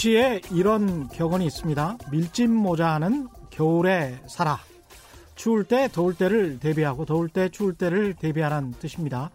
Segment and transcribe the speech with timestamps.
[0.00, 1.98] 증시에 이런 격언이 있습니다.
[2.10, 4.58] 밀짚 모자는 겨울에 살아.
[5.34, 9.30] 추울 때 더울 때를 대비하고 더울 때 추울 때를 대비하라는 뜻입니다.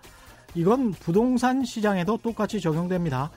[0.55, 3.30] 이건 부동산 시장에도 똑같이 적용됩니다.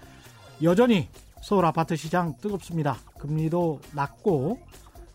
[0.62, 1.08] 여전히
[1.42, 2.96] 서울 아파트 시장 뜨겁습니다.
[3.18, 4.58] 금리도 낮고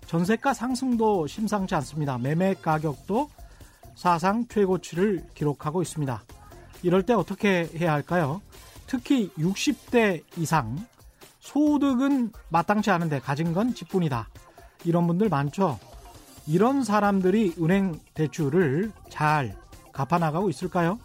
[0.06, 2.20] 전세가 상승도 심상치 않습니다.
[2.20, 3.30] 매매 가격도
[3.96, 6.24] 사상 최고치를 기록하고 있습니다.
[6.84, 8.40] 이럴 때 어떻게 해야 할까요?
[8.86, 10.86] 특히 60대 이상
[11.44, 14.30] 소득은 마땅치 않은데 가진 건 집뿐이다.
[14.86, 15.78] 이런 분들 많죠.
[16.48, 19.54] 이런 사람들이 은행 대출을 잘
[19.92, 21.00] 갚아나가고 있을까요?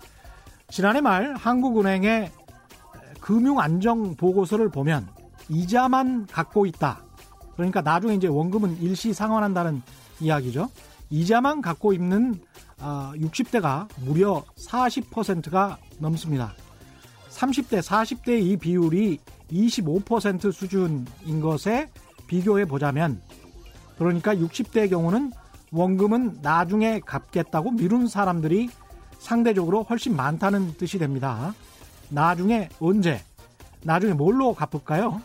[0.70, 2.30] 지난해 말 한국은행의
[3.20, 5.09] 금융안정 보고서를 보면
[5.48, 7.02] 이자만 갖고 있다.
[7.56, 9.83] 그러니까 나중에 이제 원금은 일시 상환한다는
[10.20, 10.70] 이야기죠.
[11.11, 12.41] 이자만 갖고 있는
[12.78, 16.53] 60대가 아, 무려 40%가 넘습니다.
[17.28, 19.19] 30대, 40대 이 비율이
[19.50, 21.91] 25% 수준인 것에
[22.27, 23.20] 비교해 보자면
[23.96, 25.32] 그러니까 60대의 경우는
[25.72, 28.70] 원금은 나중에 갚겠다고 미룬 사람들이
[29.19, 31.54] 상대적으로 훨씬 많다는 뜻이 됩니다.
[32.08, 33.20] 나중에 언제?
[33.82, 35.20] 나중에 뭘로 갚을까요?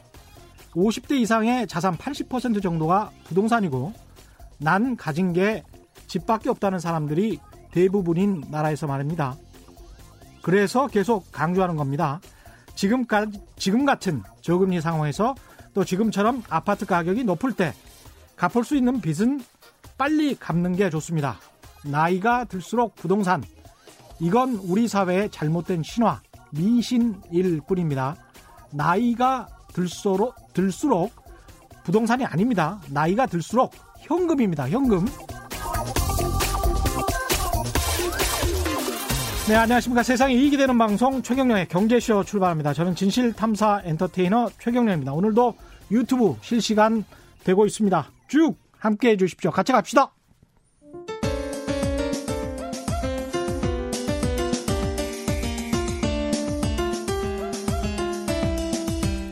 [0.72, 3.94] 50대 이상의 자산 80% 정도가 부동산이고
[4.58, 5.64] 난 가진 게
[6.08, 7.40] 집밖에 없다는 사람들이
[7.72, 9.36] 대부분인 나라에서 말입니다.
[10.42, 12.20] 그래서 계속 강조하는 겁니다.
[12.76, 15.36] 지금까지, 지금 같은 저금리 상황에서
[15.74, 17.74] 또 지금처럼 아파트 가격이 높을 때
[18.36, 19.42] 갚을 수 있는 빚은
[19.98, 21.40] 빨리 갚는 게 좋습니다.
[21.84, 23.44] 나이가 들수록 부동산,
[24.20, 28.16] 이건 우리 사회의 잘못된 신화, 미신일 뿐입니다.
[28.72, 31.12] 나이가 들수록, 들수록
[31.84, 32.80] 부동산이 아닙니다.
[32.90, 34.70] 나이가 들수록 현금입니다.
[34.70, 35.06] 현금.
[39.46, 40.04] 네, 안녕하십니까.
[40.04, 42.74] 세상에 이익이 되는 방송 최경령의 경제쇼 출발합니다.
[42.74, 45.12] 저는 진실탐사 엔터테이너 최경령입니다.
[45.12, 45.54] 오늘도
[45.92, 47.04] 유튜브 실시간
[47.44, 48.10] 되고 있습니다.
[48.30, 49.52] 쭉 함께 해 주십시오.
[49.52, 50.14] 같이 갑시다.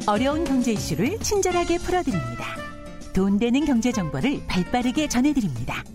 [0.07, 2.57] 어려운 경제 이슈를 친절하게 풀어드립니다.
[3.13, 5.85] 돈 되는 경제 정보를 발빠르게 전해드립니다.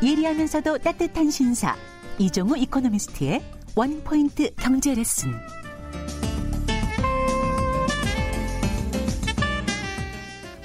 [0.00, 1.74] 예리하면서도 따뜻한 신사
[2.20, 3.40] 이종우 이코노미스트의
[3.76, 5.30] 원포인트 경제 레슨.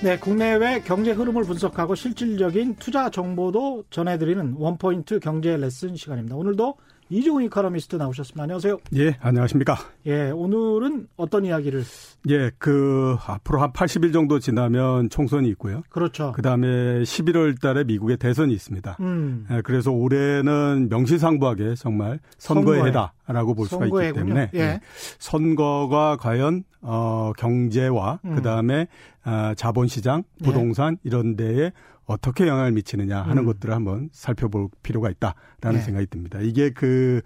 [0.02, 6.36] 네, 국내외 경제 흐름을 분석하고 실질적인 투자 정보도 전해드리는 원포인트 경제 레슨 시간입니다.
[6.36, 6.76] 오늘도
[7.10, 8.44] 이종훈 이코노미스트 나오셨습니다.
[8.44, 8.78] 안녕하세요.
[8.96, 9.78] 예, 안녕하십니까.
[10.08, 11.84] 예, 오늘은 어떤 이야기를?
[12.30, 15.84] 예, 그 앞으로 한 80일 정도 지나면 총선이 있고요.
[15.90, 16.32] 그렇죠.
[16.32, 16.68] 그다음에
[17.04, 18.98] 11월 달에 미국의 대선이 있습니다.
[19.02, 19.46] 음.
[19.52, 22.90] 예, 그래서 올해는 명시상부하게 정말 선거의 선거에.
[22.90, 24.60] 해다라고 볼 수가 있기 때문에 예.
[24.60, 24.80] 예.
[25.20, 28.36] 선거가 과연 어 경제와 음.
[28.36, 28.88] 그다음에
[29.26, 30.46] 아, 자본시장, 예.
[30.46, 31.72] 부동산 이런 데에
[32.06, 33.46] 어떻게 영향을 미치느냐 하는 음.
[33.46, 35.82] 것들을 한번 살펴볼 필요가 있다라는 네.
[35.82, 36.40] 생각이 듭니다.
[36.42, 37.22] 이게 그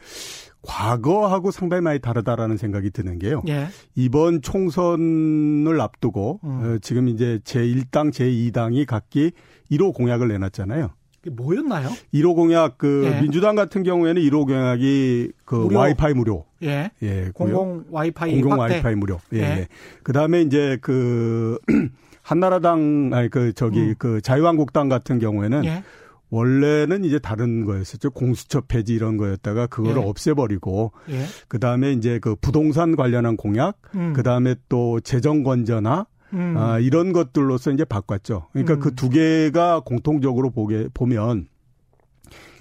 [0.62, 3.42] 과거하고 상당히 많이 다르다라는 생각이 드는 게요.
[3.48, 3.68] 예.
[3.96, 6.50] 이번 총선을 앞두고 음.
[6.50, 9.32] 어, 지금 이제 제1당, 제2당이 각기
[9.72, 10.92] 1호 공약을 내놨잖아요.
[11.32, 11.90] 뭐였나요?
[12.14, 13.22] 1호 공약 그 예.
[13.22, 15.80] 민주당 같은 경우에는 1호 공약이 그 무료.
[15.80, 16.46] 와이파이 무료.
[16.64, 16.92] 예.
[17.02, 17.32] 예.
[17.34, 18.76] 공공 와이파이 공공 확대.
[18.76, 19.20] 와이파이 무료.
[19.34, 19.40] 예.
[19.40, 19.68] 예.
[20.04, 21.60] 그다음에 이제 그
[22.28, 23.96] 한나라당 아니 그 저기 음.
[23.98, 25.84] 그 자유한국당 같은 경우에는 예.
[26.30, 28.12] 원래는 이제 다른 거였었죠.
[28.12, 30.06] 공수처 폐지 이런 거였다가 그거를 예.
[30.06, 31.24] 없애버리고 예.
[31.48, 34.12] 그다음에 이제 그 부동산 관련한 공약, 음.
[34.12, 36.56] 그다음에 또 재정 건전화 음.
[36.58, 38.48] 아, 이런 것들로서 이제 바꿨죠.
[38.52, 38.80] 그러니까 음.
[38.82, 41.48] 그두 개가 공통적으로 보게 보면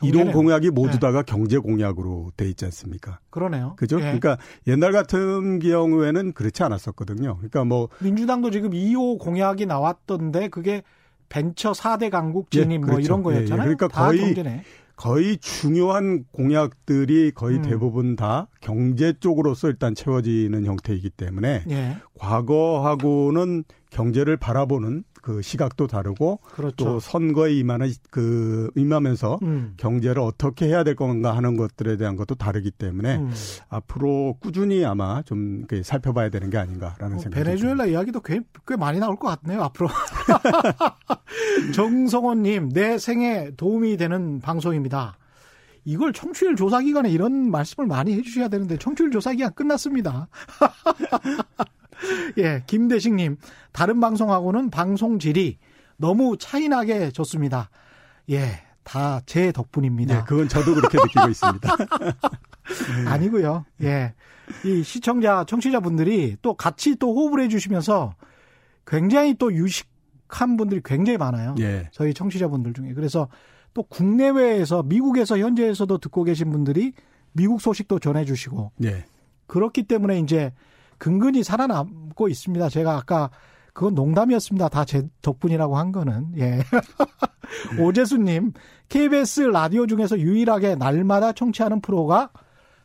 [0.02, 0.98] 이론 공약이 모두 네.
[0.98, 3.20] 다가 경제 공약으로 돼 있지 않습니까?
[3.30, 3.74] 그러네요.
[3.76, 3.96] 그죠?
[3.96, 4.02] 네.
[4.04, 7.36] 그러니까 옛날 같은 경우에는 그렇지 않았었거든요.
[7.36, 10.82] 그러니까 뭐 민주당도 지금 2호 공약이 나왔던데 그게
[11.28, 13.16] 벤처 4대 강국 진입 예, 뭐 그렇죠.
[13.18, 13.68] 뭐 이런 거였잖아요.
[13.68, 13.74] 예, 예.
[13.74, 14.62] 그러니까 거의 경제네.
[14.96, 17.62] 거의 중요한 공약들이 거의 음.
[17.62, 21.96] 대부분 다 경제 쪽으로서 일단 채워지는 형태이기 때문에 예.
[22.18, 26.76] 과거하고는 경제를 바라보는 그 시각도 다르고 그렇죠.
[26.76, 29.74] 또 선거에 임하는 그 임하면서 음.
[29.76, 33.32] 경제를 어떻게 해야 될 건가 하는 것들에 대한 것도 다르기 때문에 음.
[33.68, 37.86] 앞으로 꾸준히 아마 좀 살펴봐야 되는 게 아닌가라는 어, 생각이 베네수엘라 듭니다.
[37.86, 39.88] 이야기도 꽤, 꽤 많이 나올 것 같네요 앞으로
[41.74, 45.16] 정성원님 내 생에 도움이 되는 방송입니다.
[45.84, 50.28] 이걸 청취율 조사 기간에 이런 말씀을 많이 해주셔야 되는데 청취율 조사 기간 끝났습니다.
[52.38, 53.36] 예, 김대식님,
[53.72, 55.58] 다른 방송하고는 방송 질이
[55.96, 57.70] 너무 차이나게 좋습니다.
[58.30, 60.14] 예, 다 제 덕분입니다.
[60.18, 61.76] 네, 그건 저도 그렇게 느끼고 있습니다.
[63.06, 63.64] 아니고요.
[63.82, 64.14] 예.
[64.64, 68.14] 이 시청자, 청취자분들이 또 같이 또 호흡을 해주시면서
[68.86, 71.56] 굉장히 또 유식한 분들이 굉장히 많아요.
[71.58, 71.88] 예.
[71.92, 72.92] 저희 청취자분들 중에.
[72.94, 73.28] 그래서
[73.74, 76.92] 또 국내외에서 미국에서 현재에서도 듣고 계신 분들이
[77.32, 78.72] 미국 소식도 전해주시고.
[78.84, 79.04] 예.
[79.48, 80.52] 그렇기 때문에 이제
[80.98, 82.68] 근근히 살아남고 있습니다.
[82.68, 83.30] 제가 아까
[83.72, 84.68] 그건 농담이었습니다.
[84.68, 86.32] 다 제 덕분이라고 한 거는.
[86.36, 86.56] 예.
[86.56, 86.62] 네.
[87.80, 88.52] 오재수님,
[88.88, 92.30] KBS 라디오 중에서 유일하게 날마다 청취하는 프로가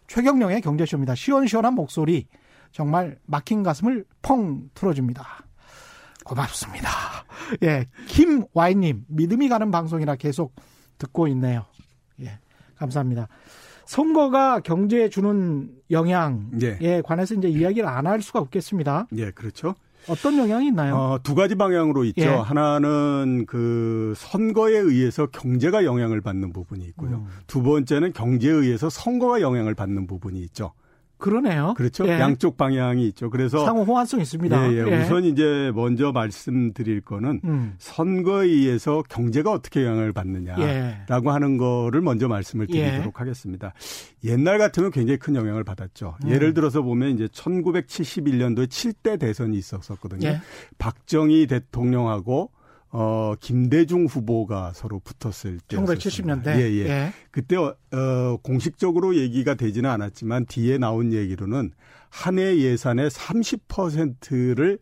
[0.07, 1.15] 최경령의 경제쇼입니다.
[1.15, 2.27] 시원시원한 목소리.
[2.71, 5.25] 정말 막힌 가슴을 펑 틀어줍니다.
[6.25, 6.89] 고맙습니다.
[7.63, 7.85] 예.
[8.07, 10.55] 김와이님, 믿음이 가는 방송이라 계속
[10.97, 11.65] 듣고 있네요.
[12.21, 12.39] 예.
[12.75, 13.27] 감사합니다.
[13.95, 17.01] 선거가 경제에 주는 영향에 예.
[17.03, 19.07] 관해서 이제 이야기를 안 할 수가 없겠습니다.
[19.17, 19.75] 예, 그렇죠.
[20.07, 20.95] 어떤 영향이 있나요?
[20.95, 22.21] 어, 두 가지 방향으로 있죠.
[22.21, 22.27] 예.
[22.27, 27.17] 하나는 그 선거에 의해서 경제가 영향을 받는 부분이 있고요.
[27.17, 27.27] 음.
[27.47, 30.71] 두 번째는 경제에 의해서 선거가 영향을 받는 부분이 있죠.
[31.21, 31.75] 그러네요.
[31.77, 32.05] 그렇죠.
[32.07, 32.19] 예.
[32.19, 33.29] 양쪽 방향이 있죠.
[33.29, 34.73] 그래서 상호 호환성 있습니다.
[34.73, 34.85] 예, 예.
[34.87, 35.03] 예.
[35.03, 37.75] 우선 이제 먼저 말씀드릴 거는 음.
[37.77, 41.31] 선거에 의해서 경제가 어떻게 영향을 받느냐라고 예.
[41.31, 42.89] 하는 거를 먼저 말씀을 예.
[42.89, 43.73] 드리도록 하겠습니다.
[44.25, 46.17] 옛날 같으면 굉장히 큰 영향을 받았죠.
[46.25, 46.29] 음.
[46.31, 50.27] 예를 들어서 보면 이제 1971년도에 7대 대선이 있었었거든요.
[50.27, 50.41] 예.
[50.79, 52.49] 박정희 대통령하고
[52.91, 55.77] 어, 김대중 후보가 서로 붙었을 때.
[55.77, 56.47] 1970년대.
[56.57, 56.85] 예, 예.
[56.87, 57.13] 예.
[57.31, 61.71] 그때, 어, 공식적으로 얘기가 되지는 않았지만 뒤에 나온 얘기로는
[62.09, 64.79] 한 해 예산의 30%를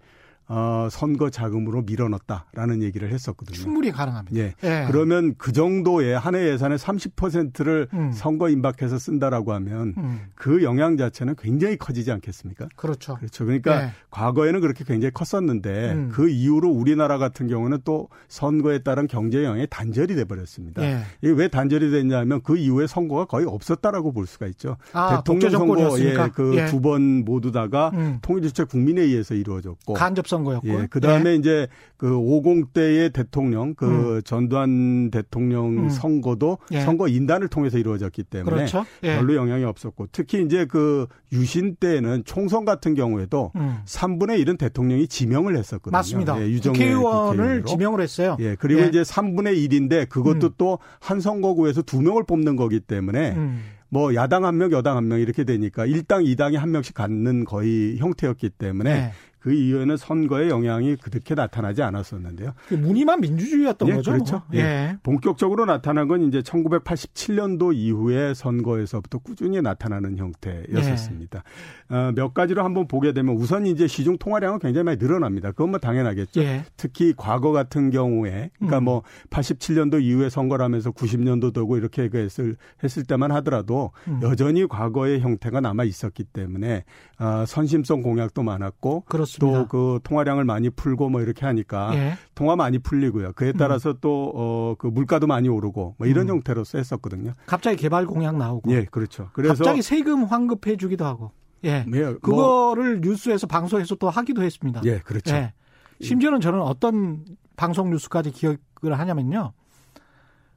[0.51, 3.55] 어, 선거 자금으로 밀어넣었다라는 얘기를 했었거든요.
[3.55, 4.35] 충분히 가능합니다.
[4.37, 4.55] 예.
[4.63, 4.85] 예.
[4.89, 8.11] 그러면 그 정도의 한 해 예산의 30%를 음.
[8.13, 10.21] 선거 임박해서 쓴다라고 하면 음.
[10.35, 12.67] 그 영향 자체는 굉장히 커지지 않겠습니까?
[12.75, 13.15] 그렇죠.
[13.15, 13.45] 그렇죠.
[13.45, 13.91] 그러니까 예.
[14.09, 16.09] 과거에는 그렇게 굉장히 컸었는데 음.
[16.11, 20.81] 그 이후로 우리나라 같은 경우는 또 선거에 따른 경제 영향이 단절이 돼 버렸습니다.
[20.83, 21.01] 예.
[21.21, 24.77] 이게 왜 단절이 됐냐면 그 이후에 선거가 거의 없었다라고 볼 수가 있죠.
[24.93, 26.81] 아, 대통령 선거 예, 그두 예.
[26.81, 28.19] 번 모두 다가 음.
[28.21, 30.67] 통일주체 국민에 의해서 이루어졌고 간접 선거 선거였고.
[30.69, 31.35] 예, 그다음에 네.
[31.35, 34.21] 이제 그 50대의 대통령 그 음.
[34.23, 35.89] 전두환 대통령 음.
[35.89, 36.81] 선거도 예.
[36.81, 38.85] 선거 인단을 통해서 이루어졌기 때문에 그렇죠.
[39.03, 39.15] 예.
[39.17, 43.79] 별로 영향이 없었고 특히 이제 그 유신 때는 총선 같은 경우에도 음.
[43.85, 45.97] 3분의 1은 대통령이 지명을 했었거든요.
[45.97, 46.41] 맞습니다.
[46.41, 48.37] 예, 국회의원을 지명을 했어요.
[48.39, 48.87] 예, 그리고 예.
[48.87, 50.53] 이제 3분의 1인데 그것도 음.
[50.57, 53.63] 또한 선거구에서 두 명을 뽑는 거기 때문에 음.
[53.91, 57.97] 뭐 야당 한 명, 여당 한 명 이렇게 되니까 1당, 2당이 한 명씩 갖는 거의
[57.97, 59.11] 형태였기 때문에 네.
[59.39, 62.53] 그 이후에는 선거의 영향이 그렇게 나타나지 않았었는데요.
[62.69, 64.11] 무늬만 민주주의였던 예, 거죠.
[64.11, 64.41] 그렇죠.
[64.47, 64.59] 뭐.
[64.59, 64.59] 예.
[64.59, 64.97] 예.
[65.03, 71.43] 본격적으로 나타난 건 이제 1987년도 이후에 선거에서부터 꾸준히 나타나는 형태였었습니다.
[71.91, 71.95] 예.
[71.95, 75.51] 어, 몇 가지로 한번 보게 되면 우선 이제 시중 통화량은 굉장히 많이 늘어납니다.
[75.51, 76.41] 그건 뭐 당연하겠죠.
[76.41, 76.65] 예.
[76.77, 78.83] 특히 과거 같은 경우에 그러니까 음.
[78.83, 84.19] 뭐 87년도 이후에 선거를 하면서 90년도 되고 이렇게 했을 했을 때만 하더라도 음.
[84.21, 86.83] 여전히 과거의 형태가 남아 있었기 때문에
[87.19, 89.05] 어, 선심성 공약도 많았고
[89.37, 92.17] 또 그 통화량을 많이 풀고 뭐 이렇게 하니까 예.
[92.35, 93.33] 통화 많이 풀리고요.
[93.33, 93.97] 그에 따라서 음.
[94.01, 96.35] 또어그 물가도 많이 오르고 뭐 이런 음.
[96.35, 97.33] 형태로서 했었거든요.
[97.45, 98.71] 갑자기 개발 공약 나오고.
[98.71, 99.29] 예, 그렇죠.
[99.33, 101.31] 그래서 갑자기 세금 환급해 주기도 하고.
[101.65, 101.85] 예.
[101.93, 104.81] 예뭐 그거를 뉴스에서 방송에서 또 하기도 했습니다.
[104.85, 105.35] 예, 그렇죠.
[105.35, 105.53] 예.
[106.01, 107.25] 심지어는 저는 어떤
[107.57, 108.57] 방송 뉴스까지 기억을
[108.97, 109.53] 하냐면요.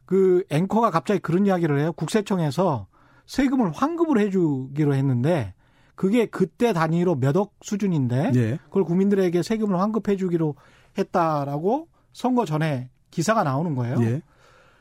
[0.04, 1.92] 그 앵커가 갑자기 그런 이야기를 해요.
[1.94, 2.86] 국세청에서
[3.26, 5.54] 세금을 환급을 해주기로 했는데
[6.02, 8.58] 그게 그때 단위로 몇 억 수준인데 예.
[8.64, 10.56] 그걸 국민들에게 세금을 환급해 주기로
[10.98, 14.02] 했다라고 선거 전에 기사가 나오는 거예요.
[14.02, 14.20] 예.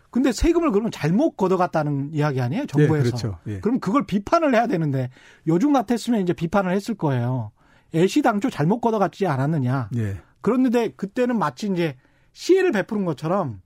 [0.09, 2.65] 근데 세금을 그러면 잘못 걷어갔다는 이야기 아니에요?
[2.65, 2.95] 정부에서.
[2.95, 3.37] 예, 그렇죠.
[3.45, 3.59] 예.
[3.59, 5.11] 그럼 그걸 비판을 해야 되는데
[5.45, 7.51] 요즘 같았으면 이제 비판을 했을 거예요.
[7.93, 9.89] 애시당초 잘못 걷어갔지 않았느냐.
[9.97, 10.17] 예.
[10.41, 11.97] 그런데 그때는 마치 이제
[12.31, 13.61] 시혜를 베푸는 것처럼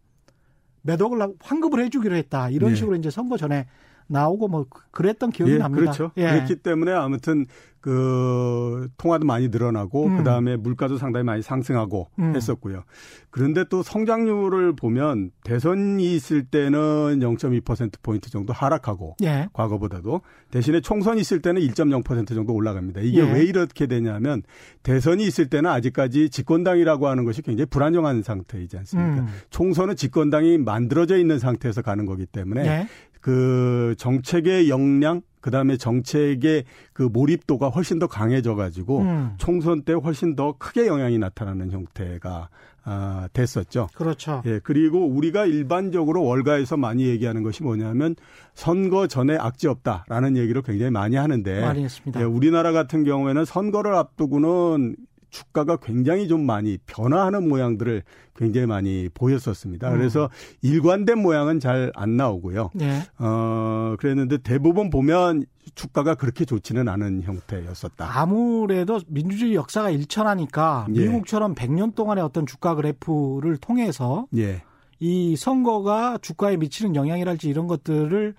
[0.82, 2.50] 몇 억을 환급을 해주기로 했다.
[2.50, 2.76] 이런 예.
[2.76, 3.66] 식으로 이제 선거 전에
[4.08, 5.82] 나오고 뭐 그랬던 기억이 예, 납니다.
[5.82, 6.12] 그렇죠.
[6.18, 6.30] 예.
[6.30, 7.46] 그렇기 때문에 아무튼
[7.86, 10.18] 그 통화도 많이 늘어나고 음.
[10.18, 12.36] 그다음에 물가도 상당히 많이 상승하고 음.
[12.36, 12.84] 했었고요.
[13.30, 16.80] 그런데 또 성장률을 보면 대선이 있을 때는
[17.20, 19.50] 0.2% 포인트 정도 하락하고 예.
[19.54, 23.02] 과거보다도 대신에 총선이 있을 때는 1.0% 정도 올라갑니다.
[23.02, 23.32] 이게 예.
[23.32, 24.42] 왜 이렇게 되냐면
[24.82, 29.22] 대선이 있을 때는 아직까지 집권당이라고 하는 것이 굉장히 불안정한 상태이지 않습니까?
[29.22, 29.28] 음.
[29.52, 32.88] 총선은 집권당이 만들어져 있는 상태에서 가는 거기 때문에 예.
[33.26, 36.64] 그 정책의 역량 그다음에 정책의
[36.94, 39.34] 그 몰입도가 훨씬 더 강해져 가지고 음.
[39.40, 42.50] 총선 때 훨씬 더 크게 영향이 나타나는 형태가
[42.84, 43.90] 아, 됐었죠.
[43.96, 44.44] 그렇죠.
[44.46, 48.16] 예, 그리고 우리가 일반적으로 월가에서 많이 얘기하는 것이 뭐냐면
[48.54, 52.20] 선거 전에 악재 없다라는 얘기를 굉장히 많이 하는데 많이 했습니다.
[52.20, 54.98] 예, 우리나라 같은 경우에는 선거를 앞두고는
[55.36, 58.04] 주가가 굉장히 좀 많이 변화하는 모양들을
[58.38, 59.90] 굉장히 많이 보였었습니다.
[59.90, 59.98] 음.
[59.98, 60.30] 그래서
[60.62, 62.72] 일관된 모양은 잘 안 나오고요.
[62.74, 63.02] 네.
[63.20, 68.20] 어, 그랬는데 대부분 보면 주가가 그렇게 좋지는 않은 형태였었다.
[68.20, 71.02] 아무래도 민주주의 역사가 일천하니까 예.
[71.02, 74.64] 미국처럼 100년 동안의 어떤 주가 그래프를 통해서 예.
[75.00, 78.36] 이 선거가 주가에 미치는 영향이랄지 이런 것들을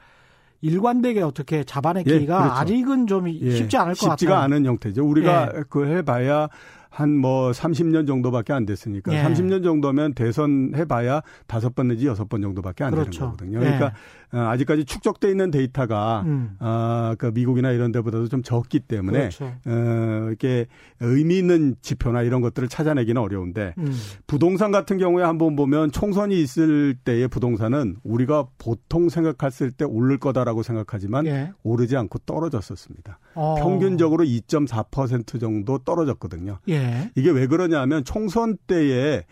[0.62, 2.42] 일관되게 어떻게 잡아내기가 예, 그렇죠.
[2.54, 4.12] 아직은 좀 예, 쉽지 않을 것 같아요.
[4.12, 5.06] 쉽지가 않은 형태죠.
[5.06, 5.62] 우리가 예.
[5.68, 6.48] 그 해봐야
[6.96, 9.22] 한 뭐 30년 정도밖에 안 됐으니까 예.
[9.22, 13.10] 30년 정도면 대선 해봐야 다섯 번 내지 여섯 번 정도밖에 안 그렇죠.
[13.10, 13.58] 되는 거거든요.
[13.60, 14.38] 그러니까 예.
[14.38, 16.56] 아직까지 축적돼 있는 데이터가 음.
[16.58, 19.52] 아, 그 미국이나 이런 데보다도 좀 적기 때문에 그렇죠.
[19.66, 20.66] 어, 이렇게
[21.00, 23.92] 의미 있는 지표나 이런 것들을 찾아내기는 어려운데 음.
[24.26, 30.62] 부동산 같은 경우에 한번 보면 총선이 있을 때의 부동산은 우리가 보통 생각했을 때 오를 거다라고
[30.62, 31.52] 생각하지만 예.
[31.62, 33.18] 오르지 않고 떨어졌었습니다.
[33.34, 33.54] 어.
[33.58, 36.58] 평균적으로 2.4% 정도 떨어졌거든요.
[36.68, 36.85] 예.
[36.86, 37.10] 네.
[37.14, 39.24] 이게 왜 그러냐면 총선 때에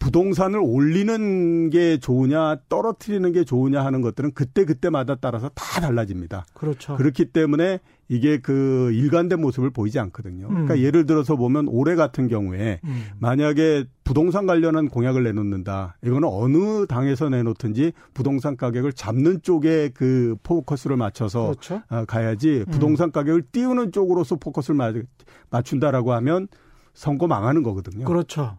[0.00, 6.46] 부동산을 올리는 게 좋으냐 떨어뜨리는 게 좋으냐 하는 것들은 그때 그때마다 따라서 다 달라집니다.
[6.54, 6.96] 그렇죠.
[6.96, 10.46] 그렇기 때문에 이게 그 일관된 모습을 보이지 않거든요.
[10.46, 10.50] 음.
[10.52, 13.04] 그러니까 예를 들어서 보면 올해 같은 경우에 음.
[13.20, 15.98] 만약에 부동산 관련한 공약을 내놓는다.
[16.02, 21.82] 이거는 어느 당에서 내놓든지 부동산 가격을 잡는 쪽에 그 포커스를 맞춰서 그렇죠.
[21.90, 22.72] 어, 가야지 음.
[22.72, 25.04] 부동산 가격을 띄우는 쪽으로서 포커스를
[25.50, 26.48] 맞춘다라고 하면
[26.94, 28.04] 선거 망하는 거거든요.
[28.04, 28.58] 그렇죠.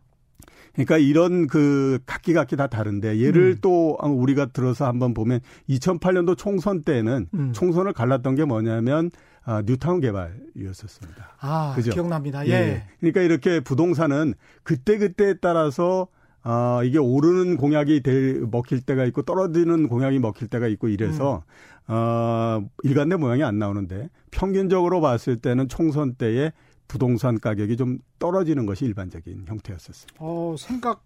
[0.73, 3.57] 그러니까 이런 그 각기 각기 다 다른데 예를 음.
[3.61, 7.51] 또 우리가 들어서 한번 보면 2008년도 총선 때는 음.
[7.53, 9.11] 총선을 갈랐던 게 뭐냐면
[9.43, 11.35] 아, 뉴타운 개발이었었습니다.
[11.39, 11.91] 아, 그죠?
[11.91, 12.45] 기억납니다.
[12.47, 12.51] 예.
[12.51, 12.83] 예.
[12.99, 16.07] 그러니까 이렇게 부동산은 그때 그때에 따라서
[16.43, 21.43] 아, 이게 오르는 공약이 될, 먹힐 때가 있고 떨어지는 공약이 먹힐 때가 있고 이래서
[21.89, 21.93] 음.
[21.93, 26.51] 어, 일관된 모양이 안 나오는데 평균적으로 봤을 때는 총선 때에
[26.91, 30.19] 부동산 가격이 좀 떨어지는 것이 일반적인 형태였었습니다.
[30.19, 31.05] 어, 생각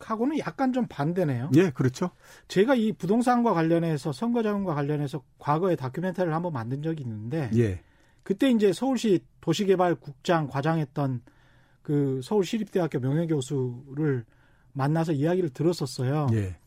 [0.00, 1.50] 하고는 약간 좀 반대네요.
[1.56, 2.10] 예, 그렇죠.
[2.46, 7.80] 제가 이 부동산과 관련해서 선거자금과 관련해서 과거에 다큐멘터리를 한번 만든 적이 있는데 예.
[8.22, 11.22] 그때 이제 서울시 도시개발국장 과장했던
[11.80, 14.26] 그 서울시립대학교 명예교수를
[14.74, 16.26] 만나서 이야기를 들었었어요.
[16.34, 16.58] 예.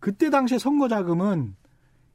[0.00, 1.54] 그때 당시에 선거자금은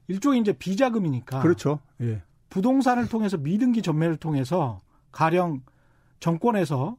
[0.10, 1.41] 일종의 이제 비자금이니까.
[1.41, 1.79] 그렇죠.
[2.01, 2.22] 예.
[2.50, 4.82] 부동산을 통해서 미등기 전매를 통해서
[5.13, 5.62] 가령
[6.20, 6.98] 정권에서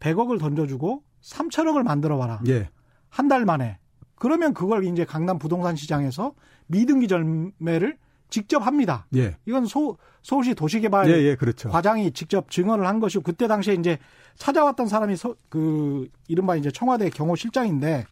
[0.00, 2.40] 100억을 던져주고 3천억을 만들어 봐라.
[2.48, 2.68] 예.
[3.08, 3.78] 한달 만에.
[4.16, 6.34] 그러면 그걸 이제 강남 부동산 시장에서
[6.66, 7.96] 미등기 절매를
[8.30, 9.06] 직접 합니다.
[9.16, 9.36] 예.
[9.46, 11.70] 이건 소, 서울시 도시개발 예, 예, 그렇죠.
[11.70, 13.98] 과장이 직접 증언을 한 것이고 그때 당시에 이제
[14.36, 18.04] 찾아왔던 사람이 서, 그 이른바 이제 청와대 경호실장인데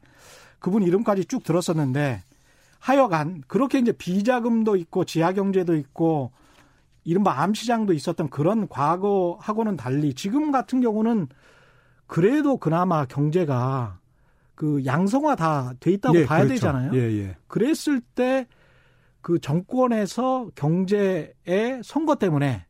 [0.58, 2.22] 그분 이름까지 쭉 들었었는데
[2.78, 6.32] 하여간 그렇게 이제 비자금도 있고 지하경제도 있고
[7.06, 11.28] 이른바 암시장도 있었던 그런 과거하고는 달리 지금 같은 경우는
[12.06, 14.00] 그래도 그나마 경제가
[14.54, 16.54] 그 양성화 다 돼 있다고 예, 봐야 그렇죠.
[16.54, 16.94] 되잖아요.
[16.94, 17.36] 예, 예.
[17.48, 18.46] 그랬을 때
[19.26, 22.64] 그 정권에서 경제의 선거 때문에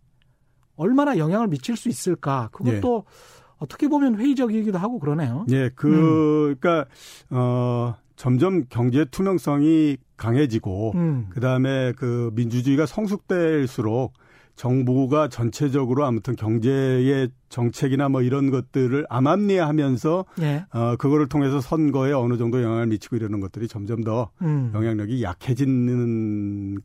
[0.76, 2.48] 얼마나 영향을 미칠 수 있을까?
[2.50, 3.10] 그것도 예.
[3.58, 5.44] 어떻게 보면 회의적이기도 하고 그러네요.
[5.50, 6.56] 예, 그, 음.
[6.58, 6.86] 그러니까,
[7.28, 11.26] 어, 점점 경제 투명성이 강해지고, 음.
[11.28, 14.14] 그 다음에 그 민주주의가 성숙될수록
[14.56, 20.64] 정부가 전체적으로 아무튼 경제의 정책이나 뭐 이런 것들을 암암리하면서 예.
[20.72, 24.72] 어 그거를 통해서 선거에 어느 정도 영향을 미치고 이러는 것들이 점점 더 음.
[24.74, 26.80] 영향력이 약해진다라고는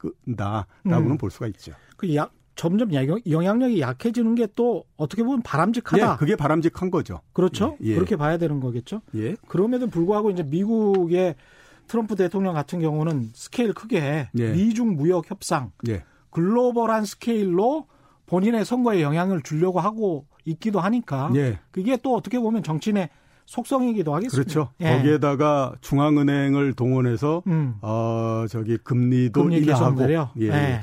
[0.85, 1.17] 음.
[1.17, 1.71] 볼 수가 있죠.
[1.97, 6.13] 그 약, 점점 영향력이 약해지는 게 또 어떻게 보면 바람직하다.
[6.13, 7.21] 예, 그게 바람직한 거죠.
[7.33, 7.77] 그렇죠.
[7.83, 7.95] 예, 예.
[7.95, 9.01] 그렇게 봐야 되는 거겠죠.
[9.15, 9.35] 예.
[9.47, 11.35] 그럼에도 불구하고 이제 미국의
[11.87, 14.51] 트럼프 대통령 같은 경우는 스케일 크게 예.
[14.51, 16.03] 미중 무역 협상 예.
[16.31, 17.87] 글로벌한 스케일로
[18.25, 21.59] 본인의 선거에 영향을 주려고 하고 있기도 하니까 예.
[21.71, 23.09] 그게 또 어떻게 보면 정치인의
[23.45, 24.35] 속성이기도 하겠습니다.
[24.35, 24.71] 그렇죠.
[24.79, 24.97] 예.
[24.97, 27.75] 거기에다가 중앙은행을 동원해서 음.
[27.81, 30.09] 어 저기 금리도 금리 인하하고
[30.39, 30.47] 예.
[30.47, 30.81] 예.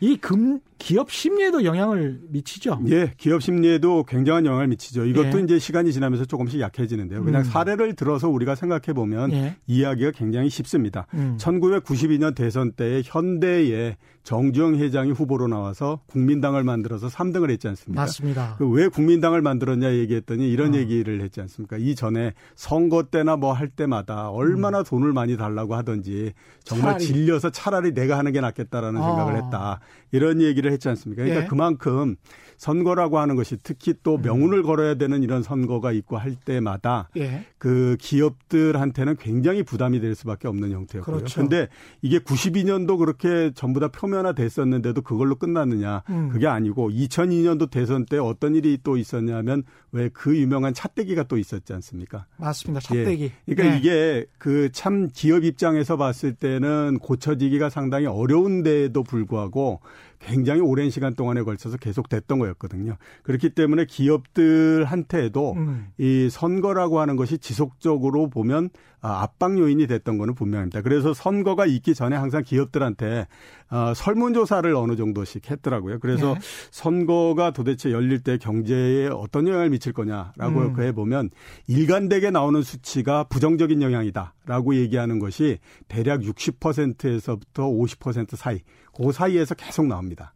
[0.00, 2.80] 이 금, 기업 심리에도 영향을 미치죠.
[2.88, 5.04] 예, 기업 심리에도 굉장한 영향을 미치죠.
[5.04, 5.42] 이것도 예.
[5.44, 7.22] 이제 시간이 지나면서 조금씩 약해지는데요.
[7.22, 7.44] 그냥 음.
[7.44, 9.56] 사례를 들어서 우리가 생각해 보면 예.
[9.68, 11.06] 이야기가 굉장히 쉽습니다.
[11.14, 11.36] 음.
[11.38, 18.02] 1992년 대선 때에 현대의 정주영 회장이 후보로 나와서 국민당을 만들어서 3등을 했지 않습니까?
[18.02, 18.54] 맞습니다.
[18.58, 20.76] 그왜 국민당을 만들었냐 얘기했더니 이런 어.
[20.78, 21.76] 얘기를 했지 않습니까?
[21.76, 24.84] 이전에 선거 때나 뭐 할 때마다 얼마나 음.
[24.84, 26.32] 돈을 많이 달라고 하든지
[26.64, 27.04] 정말 차라리.
[27.04, 29.04] 질려서 차라리 내가 하는 게 낫겠다라는 어.
[29.04, 29.80] 생각을 했다.
[30.10, 31.22] 이런 얘기를 얘기를 했지 않습니까?
[31.22, 31.48] 그러니까 예.
[31.48, 32.16] 그만큼
[32.56, 34.22] 선거라고 하는 것이 특히 또 음.
[34.22, 37.44] 명운을 걸어야 되는 이런 선거가 있고 할 때마다 예.
[37.58, 41.16] 그 기업들한테는 굉장히 부담이 될 수밖에 없는 형태였고요.
[41.16, 41.40] 그렇죠.
[41.40, 41.68] 근데
[42.02, 46.02] 이게 92년도 그렇게 전부 다 표면화 됐었는데도 그걸로 끝났느냐?
[46.08, 46.28] 음.
[46.28, 51.72] 그게 아니고 2002년도 대선 때 어떤 일이 또 있었냐면 왜 그 유명한 차떼기가 또 있었지
[51.72, 52.26] 않습니까?
[52.36, 52.80] 맞습니다.
[52.80, 53.24] 차떼기.
[53.48, 53.54] 예.
[53.54, 53.78] 그러니까 네.
[53.78, 59.80] 이게 그 참 기업 입장에서 봤을 때는 고쳐지기가 상당히 어려운데도 불구하고
[60.22, 62.96] 굉장히 오랜 시간 동안에 걸쳐서 계속 됐던 거였거든요.
[63.22, 65.88] 그렇기 때문에 기업들한테도 음.
[65.98, 70.80] 이 선거라고 하는 것이 지속적으로 보면 아, 압박 요인이 됐던 거는 분명합니다.
[70.82, 73.26] 그래서 선거가 있기 전에 항상 기업들한테
[73.70, 75.98] 어, 설문조사를 어느 정도씩 했더라고요.
[75.98, 76.40] 그래서 네.
[76.70, 80.72] 선거가 도대체 열릴 때 경제에 어떤 영향을 미칠 거냐라고 음.
[80.74, 81.30] 그 해보면
[81.66, 88.60] 일관되게 나오는 수치가 부정적인 영향이다라고 얘기하는 것이 대략 60%에서부터 50% 사이,
[88.94, 90.34] 그 사이에서 계속 나옵니다.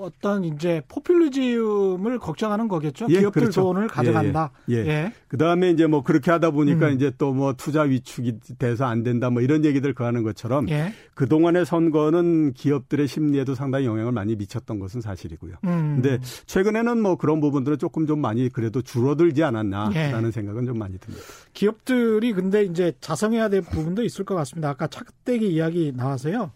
[0.00, 3.06] 어떤 이제 포퓰리즘을 걱정하는 거겠죠.
[3.10, 3.62] 예, 기업들 그렇죠.
[3.62, 4.50] 돈을 가져간다.
[4.70, 4.86] 예, 예.
[4.86, 5.12] 예.
[5.28, 6.94] 그다음에 이제 뭐 그렇게 하다 보니까 음.
[6.94, 10.92] 이제 또 뭐 투자 위축이 돼서 안 된다 뭐 이런 얘기들 그 하는 것처럼 예.
[11.14, 15.54] 그동안의 선거는 기업들의 심리에도 상당히 영향을 많이 미쳤던 것은 사실이고요.
[15.64, 16.00] 음.
[16.00, 20.30] 근데 최근에는 뭐 그런 부분들은 조금 좀 많이 그래도 줄어들지 않았나라는 예.
[20.30, 21.24] 생각은 좀 많이 듭니다.
[21.52, 24.70] 기업들이 근데 이제 자성해야 될 부분도 있을 것 같습니다.
[24.70, 26.52] 아까 착대기 이야기 나와서요.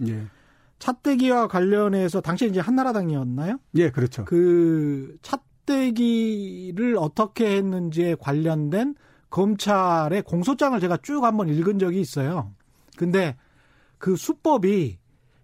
[0.81, 0.85] 예.
[0.85, 3.59] 찻대기와 관련해서 당시에 이제 한나라당이었나요?
[3.77, 4.25] 예, 그렇죠.
[4.25, 8.95] 그 찻대기를 어떻게 했는지에 관련된
[9.29, 12.53] 검찰의 공소장을 제가 쭉 한번 읽은 적이 있어요.
[12.97, 13.37] 근데
[13.99, 14.99] 그 수법이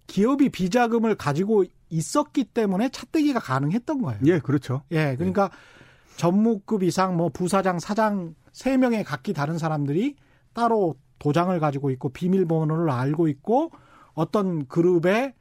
[0.07, 4.21] 기업이 비자금을 가지고 있었기 때문에 찻대기가 가능했던 거예요.
[4.27, 4.83] 예, 그렇죠.
[4.91, 6.17] 예, 그러니까 예.
[6.17, 10.17] 전무급 이상 뭐 부사장, 사장 3명의 각기 다른 사람들이
[10.53, 13.71] 따로 도장을 가지고 있고 비밀번호를 알고 있고
[14.17, 15.35] 어떤 그룹의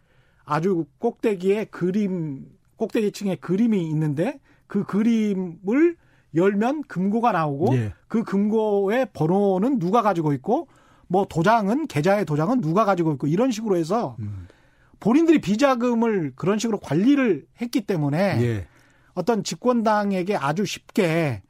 [0.44, 5.96] 아주 꼭대기에 그림, 꼭대기 층에 그림이 있는데 그 그림을
[6.36, 7.94] 열면 금고가 나오고 예.
[8.08, 10.67] 그 금고의 번호는 누가 가지고 있고
[11.08, 14.48] 뭐 도장은 계좌의 도장은 누가 가지고 있고 이런 식으로 해서 음.
[15.00, 18.67] 본인들이 비자금을 그런 식으로 관리를 했기 때문에 예.
[19.13, 21.41] 어떤 집권당에게 아주 쉽게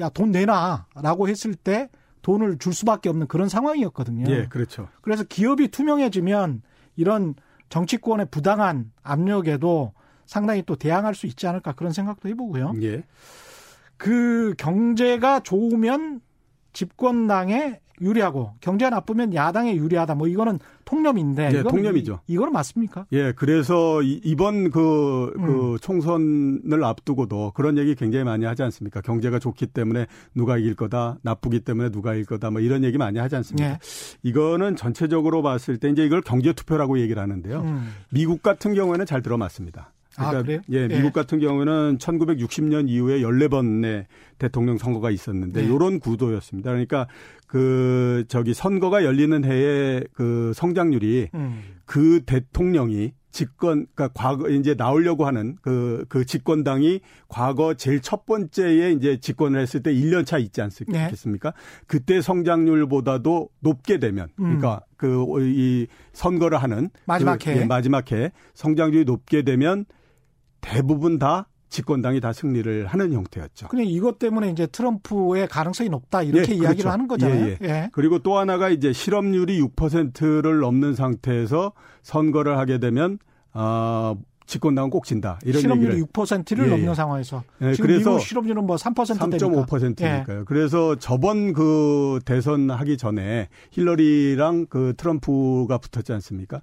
[0.00, 1.88] 야 돈 내놔라고 했을 때
[2.22, 4.24] 돈을 줄 수밖에 없는 그런 상황이었거든요.
[4.32, 4.88] 예, 그렇죠.
[5.00, 6.62] 그래서 기업이 투명해지면
[6.96, 7.34] 이런
[7.68, 9.92] 정치권의 부당한 압력에도
[10.26, 12.72] 상당히 또 대항할 수 있지 않을까 그런 생각도 해보고요.
[12.82, 13.02] 예.
[13.96, 16.20] 그 경제가 좋으면
[16.72, 20.16] 집권당에 유리하고 경제가 나쁘면 야당에 유리하다.
[20.16, 21.50] 뭐 이거는 통념인데.
[21.54, 22.20] 예, 통념이죠.
[22.26, 23.06] 이, 거는 맞습니까?
[23.12, 25.78] 예, 그래서 이번 그, 그 음.
[25.80, 29.00] 총선을 앞두고도 그런 얘기 굉장히 많이 하지 않습니까?
[29.00, 33.18] 경제가 좋기 때문에 누가 이길 거다, 나쁘기 때문에 누가 이길 거다, 뭐 이런 얘기 많이
[33.18, 33.70] 하지 않습니까?
[33.70, 33.78] 예.
[34.22, 37.60] 이거는 전체적으로 봤을 때 이제 이걸 경제 투표라고 얘기를 하는데요.
[37.60, 37.92] 음.
[38.10, 39.91] 미국 같은 경우에는 잘 들어맞습니다.
[40.16, 41.10] 아, 그러니까 아, 예, 미국 예.
[41.10, 44.06] 같은 경우는 1960년 이후에 14번의
[44.38, 45.68] 대통령 선거가 있었는데 예.
[45.68, 46.70] 요런 구도였습니다.
[46.70, 47.06] 그러니까
[47.46, 51.62] 그 저기 선거가 열리는 해에 그 성장률이 음.
[51.84, 58.92] 그 대통령이 집권 그러니까 과거 이제 나오려고 하는 그그 그 집권당이 과거 제일 첫 번째에
[58.92, 61.50] 이제 집권을 했을 때 1년 차 있지 않습니까?
[61.50, 61.56] 네.
[61.86, 64.44] 그때 성장률보다도 높게 되면 음.
[64.44, 69.86] 그러니까 그이 선거를 하는 마지막 그, 해 예, 마지막 해 성장률이 높게 되면
[70.62, 73.68] 대부분 다 집권당이 다 승리를 하는 형태였죠.
[73.68, 76.90] 그냥 이것 때문에 이제 트럼프의 가능성이 높다 이렇게 예, 이야기를 그렇죠.
[76.90, 77.46] 하는 거잖아요.
[77.46, 77.66] 예, 예.
[77.66, 77.90] 예.
[77.92, 81.72] 그리고 또 하나가 이제 실업률이 6%를 넘는 상태에서
[82.02, 83.18] 선거를 하게 되면
[83.54, 85.38] 어, 집권당은 꼭 진다.
[85.44, 86.94] 이런 실업률이 얘기를 6%를 예, 넘는 예.
[86.94, 90.40] 상황에서 예, 지금 그래서 미국 실업률은 뭐 3.5%대니까요.
[90.40, 90.44] 예.
[90.44, 96.60] 그래서 저번 그 대선 하기 전에 힐러리랑 그 트럼프가 붙었지 않습니까?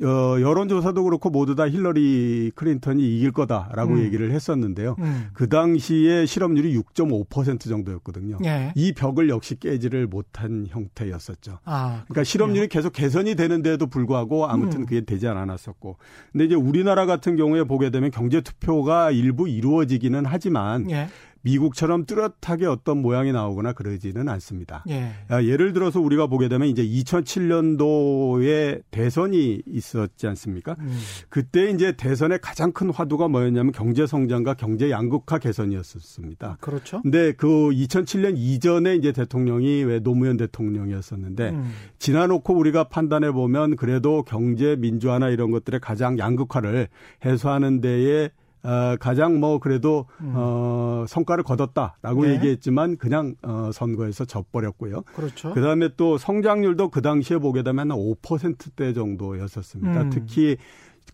[0.00, 0.04] 예.
[0.04, 4.04] 어, 여론조사도 그렇고 모두 다 힐러리 클린턴이 이길 거다라고 음.
[4.04, 4.96] 얘기를 했었는데요.
[4.98, 5.28] 음.
[5.32, 8.38] 그 당시에 실업률이 6.5% 정도였거든요.
[8.44, 8.72] 예.
[8.74, 11.60] 이 벽을 역시 깨지를 못한 형태였었죠.
[11.64, 14.86] 아, 그러니까 실업률이 계속 개선이 되는데도 불구하고 아무튼 음.
[14.86, 15.96] 그게 되지 않았었고.
[16.32, 21.08] 근데 이제 우리나라 같은 경우에 보게 되면 경제 투표가 일부 이루어지기는 하지만 예.
[21.46, 24.82] 미국처럼 뚜렷하게 어떤 모양이 나오거나 그러지는 않습니다.
[24.88, 25.12] 예.
[25.28, 30.74] 아, 예를 들어서 우리가 보게 되면 이제 2007년도에 대선이 있었지 않습니까?
[30.80, 30.98] 음.
[31.28, 36.58] 그때 이제 대선의 가장 큰 화두가 뭐였냐면 경제 성장과 경제 양극화 개선이었었습니다.
[36.60, 37.00] 그렇죠.
[37.02, 41.72] 근데 그 2007년 이전에 이제 대통령이 왜 노무현 대통령이었었는데 음.
[42.00, 46.88] 지나놓고 우리가 판단해 보면 그래도 경제 민주화나 이런 것들의 가장 양극화를
[47.24, 48.30] 해소하는 데에
[48.66, 50.32] 어, 가장 뭐 그래도 음.
[50.34, 52.34] 어, 성과를 거뒀다라고 네.
[52.34, 55.02] 얘기했지만 그냥 어, 선거에서 져버렸고요.
[55.14, 55.54] 그렇죠.
[55.54, 60.02] 그다음에 또 성장률도 그 당시에 보게 되면 한 5%대 정도였었습니다.
[60.02, 60.10] 음.
[60.10, 60.56] 특히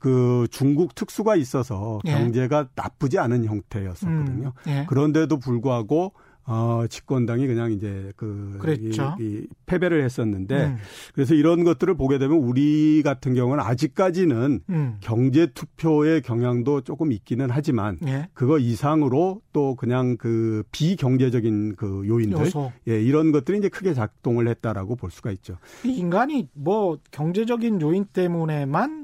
[0.00, 2.12] 그 중국 특수가 있어서 예.
[2.12, 4.52] 경제가 나쁘지 않은 형태였었거든요.
[4.66, 4.86] 음, 예.
[4.88, 9.16] 그런데도 불구하고 어, 집권당이 그냥 이제 그 그랬죠.
[9.20, 10.76] 이, 이 패배를 했었는데 음.
[11.14, 14.96] 그래서 이런 것들을 보게 되면 우리 같은 경우는 아직까지는 음.
[15.00, 18.28] 경제 투표의 경향도 조금 있기는 하지만 예.
[18.34, 22.72] 그거 이상으로 또 그냥 그 비경제적인 그 요인들 요소.
[22.88, 25.58] 예, 이런 것들이 이제 크게 작동을 했다라고 볼 수가 있죠.
[25.84, 29.01] 인간이 뭐 경제적인 요인 때문에만